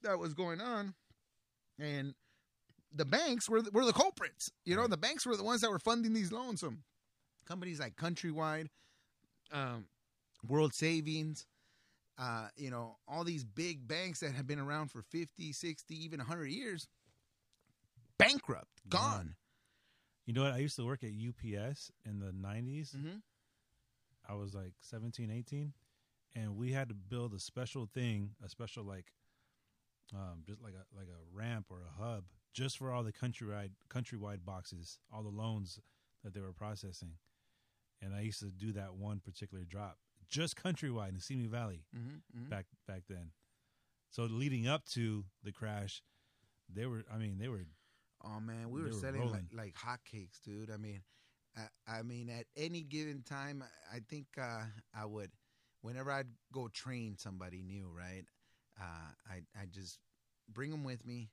[0.04, 0.94] that was going on,
[1.80, 2.14] and
[2.94, 4.52] the banks were were the culprits.
[4.64, 4.90] You know, Right.
[4.92, 6.62] the banks were the ones that were funding these loans.
[6.62, 6.74] So
[7.48, 8.68] companies like Countrywide,
[9.52, 9.86] um,
[10.48, 11.46] World Savings,
[12.18, 16.20] uh, you know, all these big banks that have been around for 50, 60, even
[16.20, 16.88] 100 years,
[18.18, 19.36] bankrupt, gone.
[20.26, 20.54] you know what?
[20.54, 22.96] I used to work at UPS in the 90s.
[22.96, 23.18] Mm-hmm.
[24.30, 25.74] I was like 17, 18,
[26.36, 29.06] and we had to build a special thing, a special like,
[30.14, 32.24] um, just like a like a ramp or a hub,
[32.54, 35.80] just for all the countrywide countrywide boxes, all the loans
[36.24, 37.12] that they were processing,
[38.02, 39.98] and I used to do that one particular drop,
[40.30, 42.50] just countrywide in Simi Valley Mm-hmm.
[42.50, 43.32] back back then.
[44.10, 46.02] So leading up to the crash,
[46.74, 47.04] they were.
[47.14, 47.66] I mean, they were.
[48.24, 50.72] Oh man, we were were selling like, like hotcakes, dude.
[50.72, 51.02] I mean,
[51.56, 54.64] I, I mean, at any given time, I think uh,
[54.96, 55.32] I would,
[55.82, 58.26] whenever I'd go train somebody new, right?
[58.80, 60.00] Uh, I I just
[60.52, 61.30] bring them with me,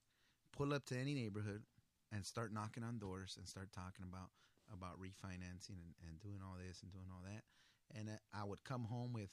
[0.56, 1.62] pull up to any neighborhood,
[2.12, 4.30] and start knocking on doors and start talking about
[4.72, 7.42] about refinancing and, and doing all this and doing all that.
[7.98, 9.30] And I would come home with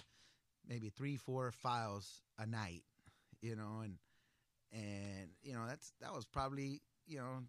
[0.68, 2.84] maybe three, four files a night,
[3.42, 3.98] you know, and
[4.74, 7.44] and you know that's that was probably you know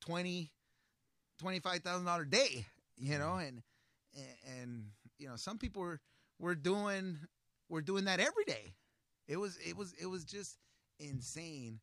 [0.00, 0.50] twenty
[1.38, 2.66] twenty five thousand dollar a day
[2.96, 3.62] you know and,
[4.14, 4.84] and and
[5.18, 6.00] you know some people were
[6.38, 7.18] were doing
[7.68, 8.74] were doing that every day.
[9.28, 10.58] It was it was it was just
[10.98, 11.80] insane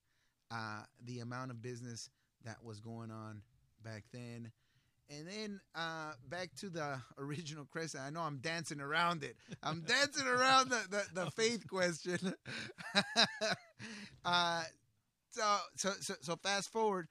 [0.51, 2.09] uh the amount of business
[2.45, 3.41] that was going on
[3.83, 4.51] back then
[5.09, 8.01] and then uh, back to the original question.
[8.03, 9.35] I know I'm dancing around it.
[9.63, 12.33] I'm dancing around the, the, the faith question.
[14.25, 14.63] uh,
[15.31, 17.07] so, so so so fast forward.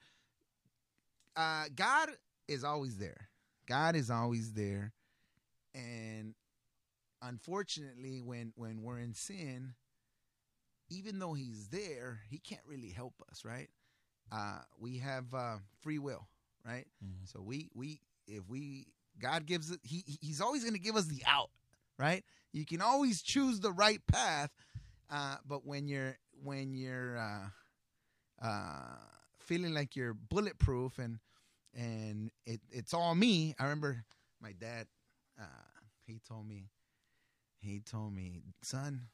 [1.35, 2.09] Uh, God
[2.47, 3.29] is always there.
[3.67, 4.93] God is always there,
[5.73, 6.33] and
[7.21, 9.73] unfortunately, when when we're in sin,
[10.89, 13.69] even though He's there, He can't really help us, right?
[14.31, 16.27] Uh, we have uh, free will,
[16.67, 16.87] right?
[17.03, 17.27] Mhm.
[17.27, 18.87] So we we if we
[19.19, 21.49] God gives it, He He's always going to give us the out,
[21.97, 22.23] right?
[22.51, 24.51] You can always choose the right path,
[25.09, 27.47] uh, but when you're when you're uh,
[28.41, 28.97] uh,
[29.39, 31.19] feeling like you're bulletproof and
[31.73, 33.55] and it, it's all me.
[33.59, 34.03] I remember
[34.41, 34.87] my dad.
[35.39, 35.45] Uh,
[36.05, 36.69] he told me,
[37.59, 39.09] he told me, son,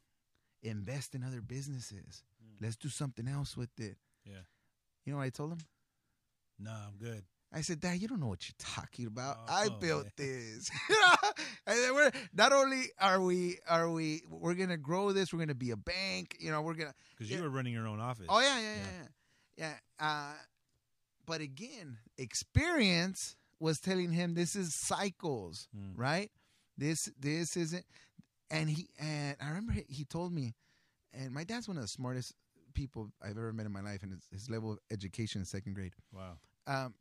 [0.61, 2.23] invest in other businesses.
[2.41, 2.61] Mm.
[2.61, 3.97] Let's do something else with it.
[4.25, 4.45] Yeah.
[5.05, 5.59] You know what I told him?
[6.59, 7.23] No, I'm good.
[7.55, 9.37] I said, Dad, you don't know what you're talking about.
[9.47, 10.69] Oh, I oh, built this.
[11.67, 15.53] and then we're not only are we are we we're gonna grow this, we're gonna
[15.53, 16.35] be a bank.
[16.39, 16.93] You know, we're gonna.
[17.15, 17.37] Because Yeah.
[17.37, 18.25] you were running your own office.
[18.27, 18.81] Oh yeah, yeah, yeah,
[19.57, 19.73] Yeah.
[19.99, 20.05] yeah.
[20.07, 20.33] Uh,
[21.25, 25.93] but again, experience was telling him this is cycles, Mm.
[25.95, 26.31] right?
[26.77, 27.85] This this isn't.
[28.51, 30.53] And he and I remember he, he told me,
[31.13, 32.33] and my dad's one of the smartest
[32.73, 35.73] people I've ever met in my life, and his, his level of education in second
[35.75, 36.37] grade Wow.
[36.67, 36.93] um,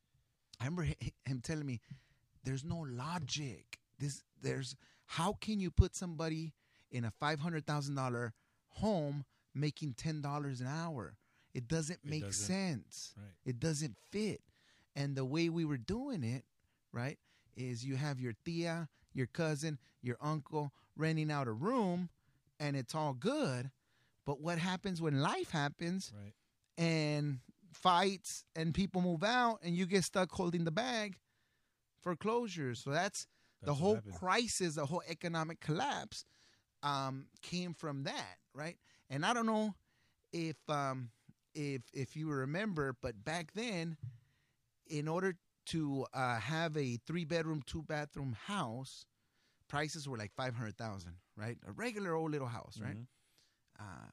[0.62, 0.84] I remember
[1.24, 1.80] him telling me,
[2.44, 3.80] "There's no logic.
[3.98, 6.52] This there's how can you put somebody
[6.90, 8.32] in a five hundred thousand dollar
[8.68, 11.16] home making ten dollars an hour?
[11.54, 12.46] It doesn't It make doesn't.
[12.46, 13.14] sense.
[13.16, 13.34] Right.
[13.44, 14.40] It doesn't fit.
[14.96, 16.44] And the way we were doing it,
[16.92, 17.18] right,
[17.56, 22.08] is you have your tia, your cousin, your uncle renting out a room,
[22.60, 23.70] and it's all good.
[24.24, 26.12] But what happens when life happens?
[26.14, 26.34] Right.
[26.78, 27.40] and
[27.82, 31.18] fights and people move out and you get stuck holding the bag
[32.02, 32.78] for closures.
[32.78, 33.26] So that's,
[33.64, 36.24] the That's what whole crisis, the whole economic collapse
[36.82, 38.76] um, came from that, right?
[39.10, 39.74] And I don't know
[40.32, 41.10] if um,
[41.54, 43.96] if if you remember, but back then,
[44.88, 49.06] in order to uh, have a three bedroom, two bathroom house,
[49.68, 51.58] prices were like five hundred thousand, right?
[51.66, 52.96] A regular old little house, right?
[52.96, 53.06] Mhm.
[53.78, 54.08] uh,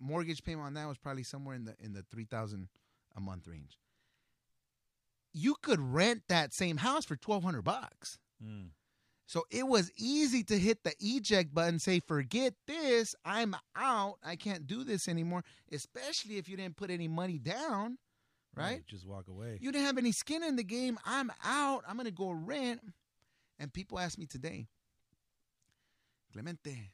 [0.00, 2.68] mortgage payment on that was probably somewhere in the in the three thousand
[3.18, 3.76] a month range.
[5.34, 8.18] You could rent that same house for twelve hundred bucks.
[8.42, 8.70] Mm.
[9.26, 14.14] So it was easy to hit the eject button, say, "Forget this, I'm out.
[14.24, 17.98] I can't do this anymore." Especially if you didn't put any money down,
[18.54, 18.82] right?
[18.86, 19.58] Just walk away.
[19.60, 20.98] You didn't have any skin in the game.
[21.04, 21.82] I'm out.
[21.86, 22.80] I'm gonna go rent.
[23.58, 24.68] And people ask me today,
[26.32, 26.92] Clemente,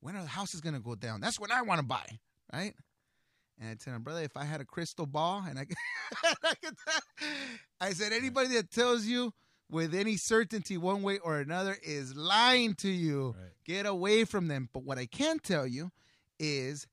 [0.00, 1.20] when are the houses gonna go down?
[1.20, 2.06] That's when I want to buy,
[2.52, 2.74] right?
[3.60, 5.76] And I tell him, brother, if I had a crystal ball and I could,
[6.42, 6.74] I, could
[7.80, 9.32] I said, anybody that tells you
[9.70, 13.34] with any certainty one way or another is lying to you.
[13.38, 13.52] Right.
[13.64, 14.68] Get away from them.
[14.72, 15.90] But what I can tell you
[16.38, 16.86] is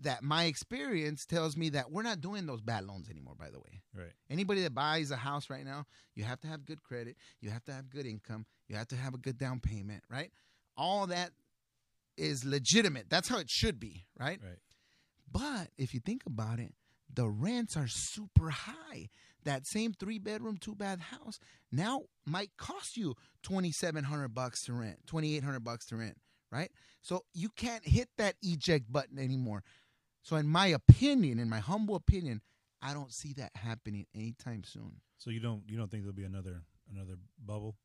[0.00, 3.58] that my experience tells me that we're not doing those bad loans anymore, by the
[3.58, 3.82] way.
[3.94, 4.12] Right.
[4.28, 7.64] Anybody that buys a house right now, you have to have good credit, you have
[7.64, 10.30] to have good income, you have to have a good down payment, right?
[10.76, 11.30] All that
[12.16, 13.08] is legitimate.
[13.08, 14.38] That's how it should be, right?
[14.42, 14.58] Right.
[15.30, 16.72] But if you think about it,
[17.12, 19.08] the rents are super high.
[19.44, 21.38] That same three bedroom, two bath house
[21.70, 25.96] now might cost you twenty seven hundred bucks to rent, twenty eight hundred bucks to
[25.96, 26.16] rent,
[26.50, 26.70] right?
[27.02, 29.62] So you can't hit that eject button anymore.
[30.22, 32.40] So in my opinion, in my humble opinion,
[32.82, 35.00] I don't see that happening anytime soon.
[35.18, 36.62] So you don't you don't think there'll be another
[36.92, 37.14] another
[37.44, 37.76] bubble?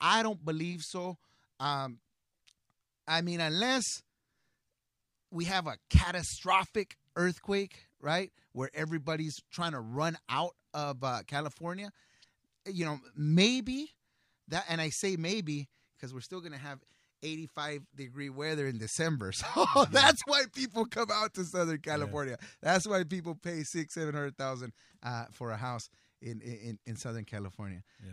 [0.00, 1.18] I don't believe so.
[1.60, 1.98] Um,
[3.06, 4.02] I mean, unless
[5.34, 11.90] we have a catastrophic earthquake, right, where everybody's trying to run out of uh, California,
[12.66, 13.90] you know, maybe
[14.48, 16.78] that, and I say maybe because we're still going to have
[17.22, 19.32] 85 degree weather in December.
[19.54, 22.36] So that's why people come out to Southern California.
[22.62, 24.72] That's why people pay six, seven hundred thousand
[25.02, 25.88] uh, for a house
[26.20, 27.82] in, in in Southern California.
[28.04, 28.12] Yeah.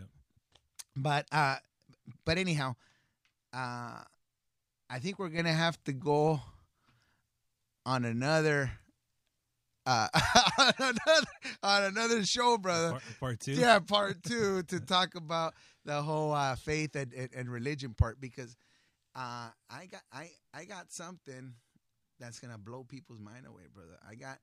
[0.96, 1.56] But uh,
[2.24, 2.74] but anyhow,
[3.52, 4.02] uh,
[4.90, 6.40] I think we're gonna have to go
[7.84, 8.70] on another
[9.86, 10.08] uh
[10.58, 11.26] on another
[11.62, 12.90] on another show, brother.
[12.90, 13.52] Part, part two.
[13.52, 15.54] Yeah, part two to talk about
[15.84, 18.56] the whole uh, faith and, and, and religion part because
[19.14, 21.54] uh, I got I I got something
[22.20, 23.98] that's gonna blow people's mind away, brother.
[24.08, 24.38] I got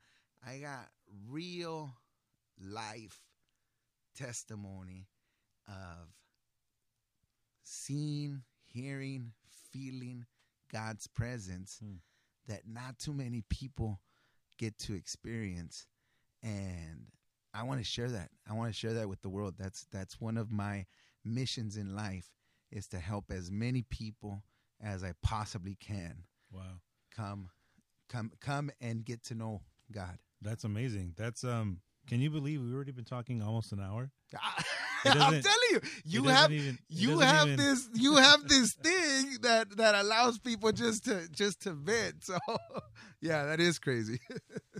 [0.45, 0.89] I got
[1.27, 1.91] real
[2.59, 3.21] life
[4.15, 5.07] testimony
[5.67, 6.09] of
[7.63, 9.31] seeing, hearing,
[9.71, 10.25] feeling
[10.71, 11.95] God's presence Hmm.
[12.49, 14.01] That not too many people
[14.57, 15.87] get to experience
[16.43, 17.05] and
[17.53, 18.29] I want to share that.
[18.49, 19.55] I want to share that with the world.
[19.57, 20.85] That's that's one of my
[21.25, 22.29] missions in life
[22.71, 24.43] is to help as many people
[24.81, 26.81] as I possibly can Wow.
[27.15, 27.49] come
[28.07, 30.19] come come and get to know God.
[30.41, 31.13] That's amazing.
[31.17, 31.79] That's um.
[32.07, 34.11] Can you believe we've already been talking almost an hour?
[35.05, 39.77] I'm telling you, you have even- you have even- this you have this thing that
[39.77, 42.23] that allows people just to just to vent.
[42.25, 42.37] So
[43.21, 44.19] yeah, that is crazy.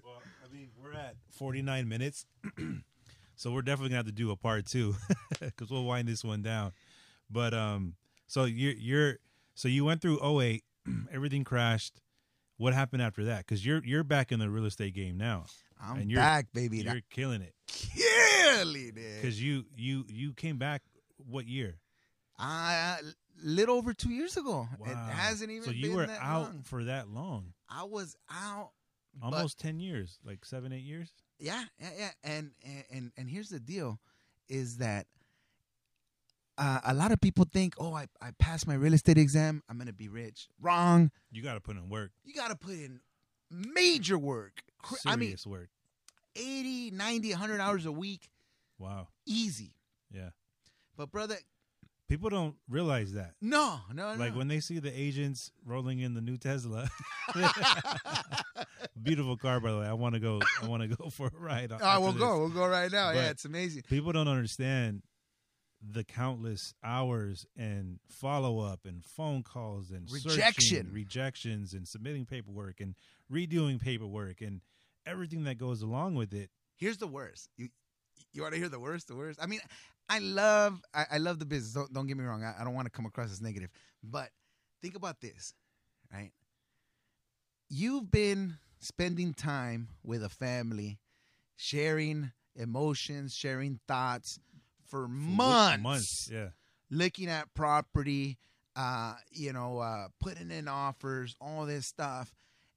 [0.04, 2.26] Well, I mean, we're at 49 minutes,
[3.36, 4.96] so we're definitely gonna have to do a part two
[5.40, 6.72] because we'll wind this one down.
[7.30, 7.96] But um,
[8.28, 9.18] so you're you're
[9.56, 10.64] so you went through 08,
[11.12, 12.02] everything crashed.
[12.58, 13.40] What happened after that?
[13.40, 15.46] Because you're you're back in the real estate game now.
[15.82, 16.80] I'm And you're- back, baby.
[16.80, 17.54] You're killing it
[18.54, 18.96] it.
[19.22, 20.82] because you you you came back.
[21.18, 21.76] What year?
[22.38, 22.98] Uh,
[23.44, 24.68] little over two years ago.
[24.86, 25.10] It Wow.
[25.12, 26.64] hasn't even So you been were that out long.
[26.64, 28.72] for that long, I was out
[29.14, 31.10] but- almost 10 years, like seven eight years.
[31.40, 32.12] Yeah, yeah, yeah.
[32.24, 32.52] And
[32.90, 34.00] and and, here's the deal,
[34.48, 35.08] is that
[36.58, 39.78] uh, a lot of people think, oh, I, I passed my real estate exam, I'm
[39.78, 40.48] gonna be rich.
[40.62, 41.12] Wrong.
[41.32, 43.00] You got to put in work, You got to put in
[43.50, 44.62] major work.
[44.86, 45.70] Serious I mean, work.
[46.36, 48.30] 80, 90, 100 hours a week,
[48.80, 49.08] Wow.
[49.28, 49.76] easy.
[50.12, 50.30] Yeah.
[50.98, 51.36] But brother,
[52.08, 53.36] People don't realize that.
[53.40, 54.20] no, no, no.
[54.20, 56.90] Like when they see the agents rolling in the new Tesla,
[59.02, 59.86] beautiful car by the way.
[59.86, 60.42] I want to go.
[60.62, 61.72] I want to go for a ride.
[61.80, 62.22] Oh, we'll this.
[62.22, 62.40] go.
[62.40, 63.12] We'll go right now.
[63.12, 63.84] yeah, it's amazing.
[63.84, 65.04] People don't understand
[65.82, 70.90] the countless hours and follow up and phone calls and searching, Rejection.
[70.92, 72.96] rejections and submitting paperwork and
[73.32, 74.60] redoing paperwork and
[75.06, 76.50] everything that goes along with it.
[76.76, 77.50] here's the worst.
[77.56, 77.70] You
[78.34, 79.08] you want to hear the worst?
[79.08, 79.40] The worst.
[79.42, 79.60] I mean,
[80.10, 81.74] I love I, I love the business.
[81.74, 82.44] Don't don't get me wrong.
[82.44, 83.70] I, I don't want to come across as negative,
[84.04, 84.30] but
[84.82, 85.54] think about this,
[86.14, 86.32] right?
[87.70, 91.00] You've been spending time with a family,
[91.56, 94.40] sharing emotions, sharing thoughts
[94.88, 96.30] for for months, Months.
[96.34, 96.48] Yeah.
[96.90, 98.38] looking at property,
[98.76, 102.34] uh, you know, uh, putting in offers, all this stuff,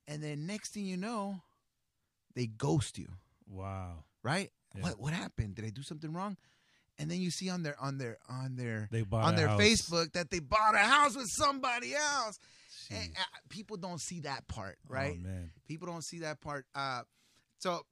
[0.07, 1.40] and then next thing you know,
[2.34, 3.09] they ghost you
[3.48, 4.05] Wow.
[4.22, 4.50] right?
[4.75, 4.83] Yeah.
[4.83, 5.55] What what happened?
[5.57, 6.37] Did I do something wrong?
[6.99, 9.61] And then you see on their on their on their They bought on their house.
[9.61, 12.39] Facebook that they bought a house with somebody else.
[12.91, 15.16] And, uh, people don't see that part, right?
[15.18, 15.51] Oh, man.
[15.66, 16.66] People don't see that part.
[16.75, 17.03] Uh,
[17.59, 17.87] so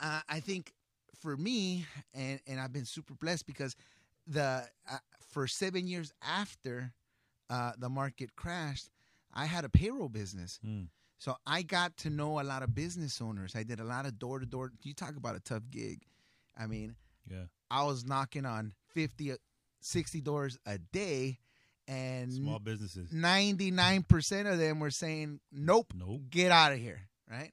[0.00, 0.72] uh, I think
[1.20, 1.84] for me,
[2.14, 3.76] and and I've been super blessed because
[4.26, 4.96] the uh,
[5.30, 6.92] for seven years after
[7.50, 8.88] uh, the market crashed,
[9.34, 10.58] I had a payroll business.
[10.64, 10.84] Hmm.
[11.18, 13.54] So I got to know a lot of business owners.
[13.56, 14.72] I did a lot of door to door.
[14.82, 16.02] You talk about a tough gig.
[16.58, 16.96] I mean,
[17.30, 17.44] Yeah.
[17.70, 19.32] I was knocking on 50,
[19.80, 21.38] 60 doors a day,
[21.88, 23.10] and Small businesses.
[23.10, 26.22] 99% of them were saying, nope, Nope.
[26.30, 27.52] get out of here, right?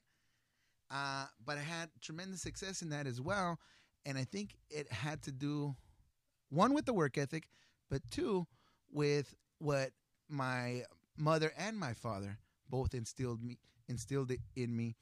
[0.90, 3.58] Uh, but I had tremendous success in that as well.
[4.04, 5.74] And I think it had to do,
[6.50, 7.48] one, with the work ethic,
[7.88, 8.46] but two,
[8.90, 9.90] with what
[10.28, 10.82] my
[11.16, 12.38] mother and my father
[12.72, 13.58] both instilled me
[13.88, 14.96] instilled it in me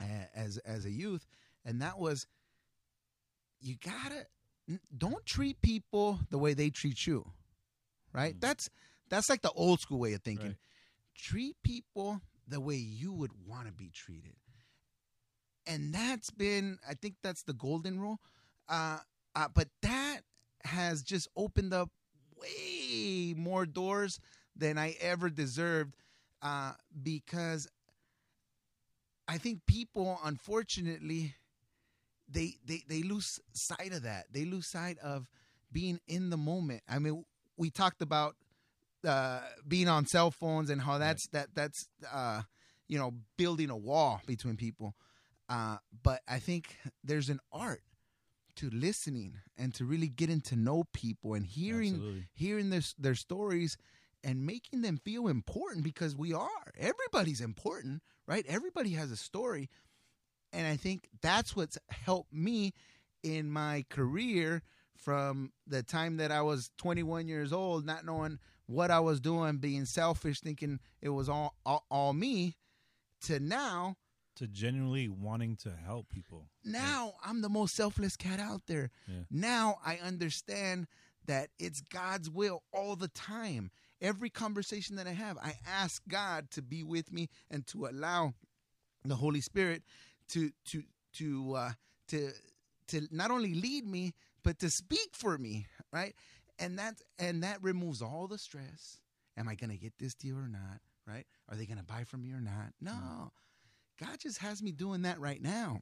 [0.00, 1.26] uh, as as a youth,
[1.64, 2.26] and that was
[3.60, 4.26] you gotta
[4.96, 7.24] don't treat people the way they treat you,
[8.12, 8.34] right?
[8.34, 8.40] Mm.
[8.40, 8.70] That's
[9.10, 10.46] that's like the old school way of thinking.
[10.46, 10.56] Right.
[11.14, 14.34] Treat people the way you would want to be treated,
[15.66, 18.20] and that's been I think that's the golden rule.
[18.68, 18.98] Uh,
[19.36, 20.20] uh, but that
[20.64, 21.90] has just opened up
[22.40, 24.18] way more doors
[24.56, 25.94] than I ever deserved
[26.42, 26.72] uh,
[27.02, 27.68] because
[29.28, 31.34] I think people, unfortunately,
[32.28, 34.26] they, they they lose sight of that.
[34.32, 35.28] They lose sight of
[35.72, 36.82] being in the moment.
[36.88, 37.24] I mean,
[37.56, 38.36] we talked about
[39.06, 42.42] uh, being on cell phones and how that's that that's uh,
[42.88, 44.94] you know building a wall between people.
[45.48, 47.82] Uh, but I think there's an art
[48.56, 52.24] to listening and to really getting to know people and hearing Absolutely.
[52.34, 53.76] hearing their their stories
[54.26, 56.72] and making them feel important because we are.
[56.76, 58.44] Everybody's important, right?
[58.48, 59.70] Everybody has a story.
[60.52, 62.72] And I think that's what's helped me
[63.22, 64.62] in my career
[64.96, 69.58] from the time that I was 21 years old, not knowing what I was doing,
[69.58, 72.56] being selfish, thinking it was all all, all me,
[73.26, 73.96] to now
[74.36, 76.48] To genuinely wanting to help people.
[76.64, 78.90] now I'm the most selfless cat out there.
[79.06, 79.24] Yeah.
[79.30, 80.88] Now I understand
[81.26, 83.70] that it's God's will all the time.
[84.00, 88.34] Every conversation that I have, I ask God to be with me and to allow
[89.04, 89.82] the Holy Spirit
[90.30, 90.82] to to
[91.14, 91.70] to uh,
[92.08, 92.30] to
[92.88, 96.14] to not only lead me but to speak for me, right?
[96.58, 99.00] And that and that removes all the stress.
[99.36, 100.80] Am I going to get this deal or not?
[101.06, 101.26] Right?
[101.48, 102.72] Are they going to buy from me or not?
[102.80, 103.32] No.
[104.00, 105.80] God just has me doing that right now.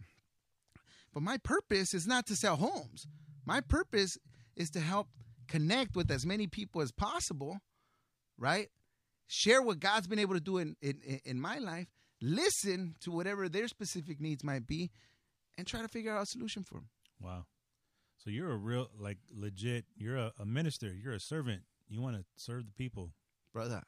[1.12, 3.06] But my purpose is not to sell homes.
[3.46, 4.18] My purpose
[4.56, 5.08] is to help
[5.48, 7.58] connect with as many people as possible,
[8.38, 8.68] right?
[9.26, 11.86] Share what God's been able to do in, in, in my life,
[12.20, 14.90] listen to whatever their specific needs might be,
[15.56, 16.88] and try to figure out a solution for them.
[17.20, 17.46] Wow.
[18.18, 21.62] So you're a real, like, legit, you're a, a minister, you're a servant.
[21.88, 23.10] You want to serve the people.
[23.52, 23.82] Brother.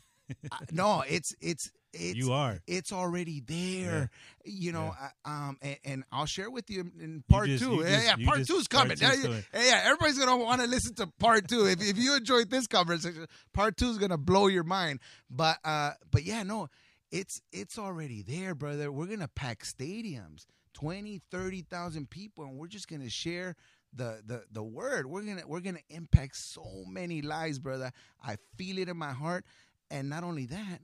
[0.52, 2.60] I- no, it's it's it's you are.
[2.66, 4.10] it's already there.
[4.44, 5.10] You know, I,
[5.48, 7.82] um, and, and I'll share with you in, in You part just- two.
[7.84, 8.98] yeah, yeah, part two's part coming.
[9.00, 9.44] yeah, coming.
[9.54, 11.66] yeah, yeah, everybody's gonna want to listen to part two.
[11.66, 15.00] If if you enjoyed this conversation, part two is gonna blow your mind.
[15.30, 16.68] But uh, but yeah, no,
[17.10, 18.92] it's it's already there, brother.
[18.92, 23.56] We're gonna pack stadiums, 20, 30,000 people, and we're just gonna share
[23.94, 25.06] the the the word.
[25.06, 27.92] We're gonna we're gonna impact so many lives, brother.
[28.22, 29.44] I feel it in my heart,
[29.90, 30.80] and not only that,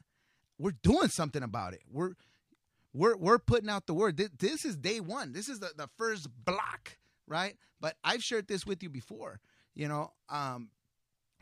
[0.58, 1.82] we're doing something about it.
[1.90, 2.12] We're
[2.92, 4.16] we're we're putting out the word.
[4.38, 5.32] This, is day one.
[5.32, 6.96] This is the, the first block,
[7.26, 7.56] right?
[7.80, 9.40] But I've shared this with you before.
[9.74, 10.70] You know, um,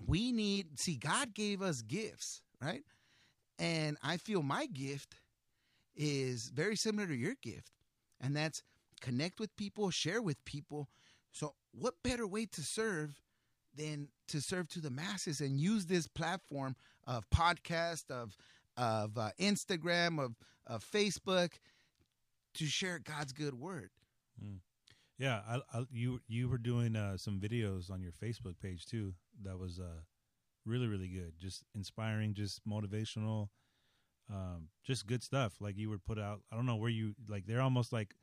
[0.04, 2.82] we need see God gave us gifts, right?
[3.58, 5.16] And I feel my gift
[5.94, 7.70] is very similar to your gift,
[8.20, 8.62] and that's
[9.00, 10.88] connect with people, share with people.
[11.32, 13.20] So, what better way to serve
[13.76, 18.36] than to serve to the masses and use this platform of podcast, of
[18.76, 20.34] of uh, Instagram, of
[20.66, 21.52] of Facebook,
[22.54, 23.90] to share God's good word.
[25.18, 29.14] Yeah, I, I, you you were doing uh, some videos on your Facebook page too.
[29.44, 30.00] That was uh,
[30.66, 31.34] really really good.
[31.38, 33.48] Just inspiring, just motivational,
[34.30, 35.54] um, just good stuff.
[35.60, 36.40] Like you would put out.
[36.50, 37.46] I don't know where you like.
[37.46, 38.14] They're almost like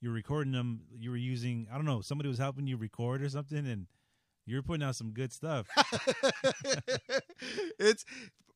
[0.00, 0.82] you're recording them.
[0.98, 1.68] You were using.
[1.72, 2.00] I don't know.
[2.00, 3.86] Somebody was helping you record or something, and
[4.46, 5.68] you were putting out some good stuff.
[7.78, 8.04] it's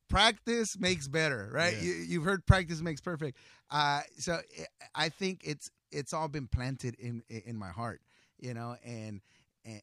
[0.09, 1.75] practice makes better, right?
[1.75, 1.83] Yeah.
[1.83, 3.37] You, you've heard practice makes perfect.
[3.69, 4.65] Uh, so I-
[5.05, 8.01] I think it's it's all been planted in in my heart,
[8.39, 9.21] you know, and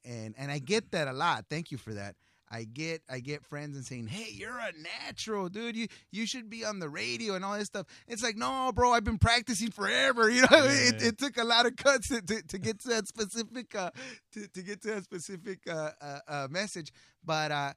[0.05, 1.47] and and I get that a lot.
[1.51, 2.17] Thank you for that.
[2.55, 4.73] I get I get friends and saying, "Hey, you're a
[5.07, 5.75] natural, dude.
[5.77, 8.93] You you should be on the radio and all this stuff." It's like, no, bro,
[8.93, 10.29] I've been practicing forever.
[10.35, 11.09] You know, it, Yeah.
[11.09, 13.91] it took a lot of cuts to, to, to get to that specific uh,
[14.33, 16.93] to, to get to that specific uh, uh, uh, message.
[17.25, 17.73] But uh,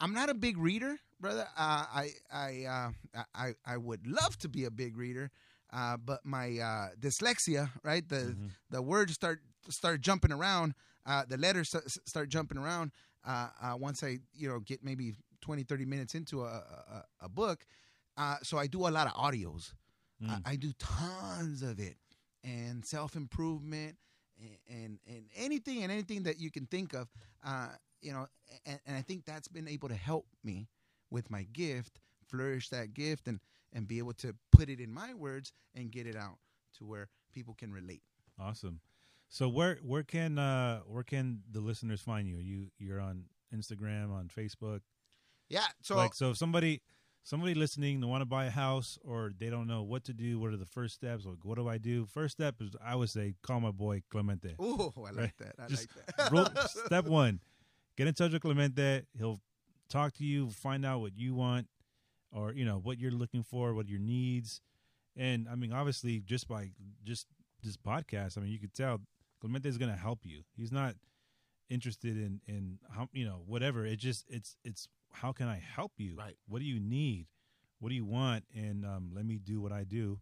[0.00, 1.46] I'm not a big reader, brother.
[1.56, 2.64] Uh, I I,
[3.16, 5.30] uh, I I would love to be a big reader,
[5.72, 8.06] uh, but my uh, dyslexia, right?
[8.08, 8.50] The Mhm.
[8.70, 10.74] the words start start jumping around.
[11.06, 11.74] Uh, the letters
[12.06, 12.92] start jumping around.
[13.24, 17.28] Uh, uh, once I you know get maybe 20, 30 minutes into a a, a
[17.28, 17.64] book,
[18.16, 19.72] uh, so I do a lot of audios.
[20.22, 20.42] Mm.
[20.44, 21.96] I, I do tons of it,
[22.44, 23.96] and self improvement,
[24.38, 27.08] and, and and anything and anything that you can think of.
[27.44, 27.68] Uh,
[28.02, 28.26] you know,
[28.64, 30.68] and, and I think that's been able to help me
[31.10, 33.40] with my gift, flourish that gift, and
[33.72, 36.38] and be able to put it in my words and get it out
[36.78, 38.02] to where people can relate.
[38.38, 38.80] Awesome.
[39.28, 42.38] So where where can uh where can the listeners find you?
[42.38, 44.80] You you're on Instagram, on Facebook.
[45.48, 45.66] Yeah.
[45.82, 46.80] So like so if somebody
[47.22, 50.40] somebody listening they want to buy a house or they don't know what to do,
[50.40, 51.24] what are the first steps?
[51.26, 52.06] Like what do I do?
[52.06, 54.56] First step is I would say call my boy Clemente.
[54.60, 55.32] Ooh, I like Right.
[55.38, 55.54] that.
[55.60, 56.70] I Just like that.
[56.86, 57.38] Step one,
[57.96, 59.02] get in touch with Clemente.
[59.16, 59.40] He'll
[59.90, 61.66] talk to you, find out what you want,
[62.32, 64.60] or you know what you're looking for, what your needs,
[65.16, 66.70] and I mean, obviously, just by
[67.04, 67.26] just
[67.62, 69.00] this podcast, I mean, you could tell
[69.40, 70.42] Clemente is going to help you.
[70.56, 70.94] He's not
[71.68, 73.84] interested in in how you know whatever.
[73.84, 76.14] It just it's it's how can I help you?
[76.16, 76.36] Right.
[76.48, 77.26] What do you need?
[77.80, 78.44] What do you want?
[78.54, 80.20] And um, let me do what I do.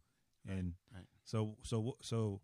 [0.48, 1.06] And right.
[1.24, 2.40] so so so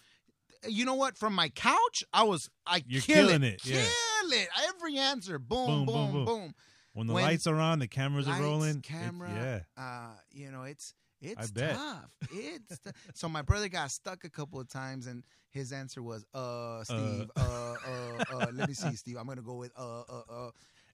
[0.65, 1.17] You know what?
[1.17, 3.75] From my couch, I was I You're kill killing it, it, yeah.
[3.83, 4.47] kill it.
[4.69, 6.55] Every answer, Boom, boom, boom, boom, boom.
[6.93, 8.77] When the When lights are on, the cameras Lights, are rolling.
[8.77, 9.65] it- camera.
[9.77, 9.83] yeah.
[9.83, 10.93] Uh, you know, it's
[11.23, 12.09] it's tough.
[12.31, 16.25] It's t- so my brother got stuck a couple of times, and his answer was,
[16.33, 17.41] "Uh, Steve, uh,
[17.87, 19.17] uh, uh, let me see, Steve.
[19.17, 20.51] I'm gonna go with uh, uh, uh."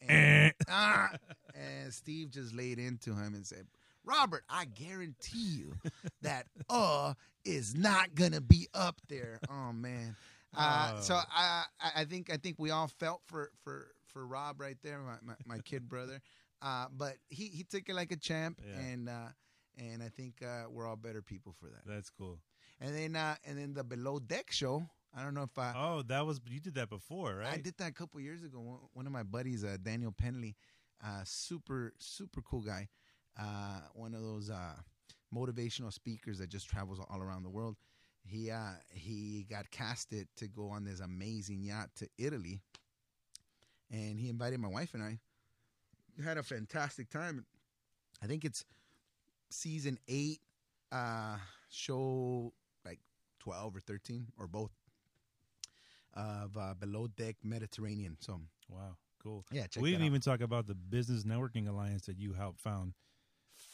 [0.07, 1.09] And, ah,
[1.55, 3.67] and Steve just laid into him and said,
[4.05, 5.73] "Robert, I guarantee you
[6.21, 7.13] that uh
[7.45, 10.15] is not gonna be up there." Oh man.
[10.55, 11.23] Uh, so Oh.
[11.31, 14.99] I, I I think I think we all felt for for for Rob right there,
[14.99, 16.21] my my, my kid brother.
[16.61, 18.79] Uh, but he he took it like a champ, Yeah.
[18.79, 19.27] and uh,
[19.79, 21.81] and I think uh, we're all better people for that.
[21.85, 22.39] That's cool.
[22.81, 24.83] And then uh, and then the below deck show.
[25.15, 27.53] I don't know if I Oh, that was you did that before, right?
[27.53, 28.79] I did that a couple years ago.
[28.93, 30.55] One, of my buddies, uh, Daniel Penley,
[31.03, 32.89] uh, super super cool guy.
[33.39, 34.75] Uh, one of those uh,
[35.33, 37.75] motivational speakers that just travels all around the world.
[38.23, 42.59] He uh, he got casted to go on this amazing yacht to Italy,
[43.89, 45.19] and he invited my wife and I.
[46.23, 47.45] Had a fantastic time.
[48.21, 48.65] I think it's
[49.49, 50.39] season eight,
[50.91, 51.37] uh,
[51.69, 52.53] show
[52.85, 52.99] like
[53.39, 54.71] twelve or thirteen or both
[56.13, 58.17] of uh, Below Deck Mediterranean.
[58.19, 59.45] So Wow, cool.
[59.51, 60.07] yeah, check we didn't out.
[60.07, 62.93] even talk about the business networking alliance that you helped found.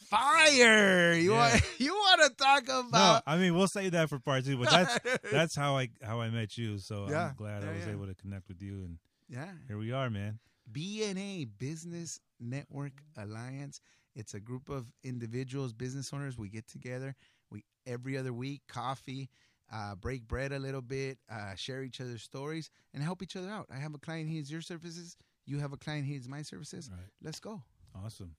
[0.09, 1.13] fire.
[1.13, 1.51] You Yeah.
[1.51, 2.91] want you want to talk about?
[3.25, 3.31] No?
[3.33, 4.99] I mean we'll save that for part two, but that's
[5.31, 6.77] that's how I how I met you.
[6.77, 8.97] So Yeah, I'm glad yeah, I was able to connect with you, and
[9.29, 9.49] yeah.
[9.67, 10.39] here we are, man.
[10.71, 13.81] BNA Business Network Alliance.
[14.15, 16.37] It's a group of individuals, business owners.
[16.37, 17.15] We get together.
[17.51, 19.29] We every other week, coffee,
[19.71, 23.49] uh, break bread a little bit, uh, share each other's stories, and help each other
[23.49, 23.67] out.
[23.69, 25.17] I have a client who needs your services.
[25.45, 26.89] You have a client who needs my services.
[26.91, 27.61] Right, Let's go.
[28.03, 28.35] awesome.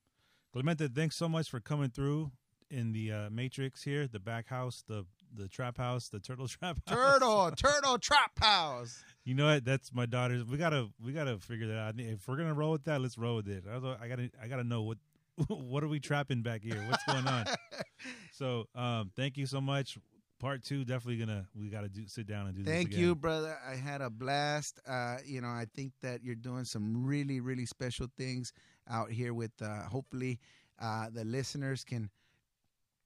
[0.51, 2.31] Clemente, thanks so much for coming through
[2.69, 5.05] in the uh, Matrix here, the back house, the
[5.35, 6.95] the trap house, the turtle trap house.
[6.97, 9.03] Turtle, turtle trap house.
[9.25, 9.65] You know what?
[9.65, 10.43] That's my daughter's.
[10.45, 11.93] We gotta we gotta figure that out.
[11.97, 13.63] If we're gonna roll with that, let's roll with it.
[13.69, 14.97] I, I gotta I gotta know what
[15.47, 16.83] what are we trapping back here?
[16.89, 17.45] What's going on?
[18.31, 19.97] so um, thank you so much.
[20.39, 22.63] Part two, definitely gonna we gotta do sit down and do.
[22.63, 22.71] This.
[22.71, 23.57] Thank you, brother.
[23.67, 24.79] I had a blast.
[24.87, 28.53] Uh, you know, I think that you're doing some really, really special things
[28.89, 29.51] out here with.
[29.61, 30.39] Uh, hopefully,
[30.79, 32.11] uh, the listeners can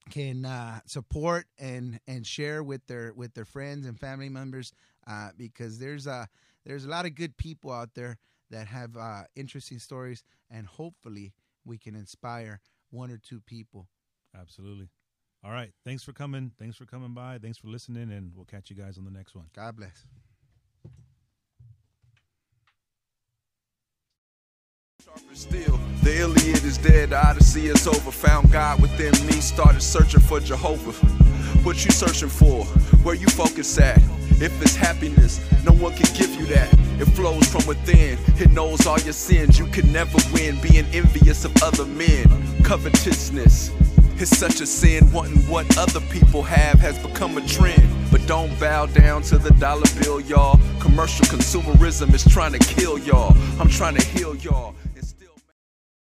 [0.09, 4.73] can uh, support and and share with their with their friends and family members
[5.07, 6.27] uh, because there's a
[6.65, 8.17] there's a lot of good people out there
[8.49, 11.31] that have uh, interesting stories and hopefully
[11.65, 12.59] we can inspire
[12.89, 13.87] one or two people.
[14.39, 14.89] Absolutely.
[15.43, 15.71] All right.
[15.83, 16.51] Thanks for coming.
[16.59, 17.39] Thanks for coming by.
[17.39, 19.45] Thanks for listening, and we'll catch you guys on the next one.
[19.55, 20.05] God bless.
[25.33, 28.11] Still, the Iliad is dead, the Odyssey is over.
[28.11, 30.91] Found God within me, started searching for Jehovah.
[31.63, 32.63] What you searching for?
[33.03, 33.99] Where you focus at?
[34.41, 36.73] If it's happiness, no one can give you that.
[36.99, 39.59] It flows from within, it knows all your sins.
[39.59, 42.25] You can never win being envious of other men.
[42.63, 43.69] Covetousness.
[44.19, 47.87] It's such a sin, wanting what other people have has become a trend.
[48.09, 50.59] But don't bow down to the dollar bill, y'all.
[50.79, 53.37] Commercial consumerism is trying to kill y'all.
[53.59, 54.73] I'm trying to heal y'all.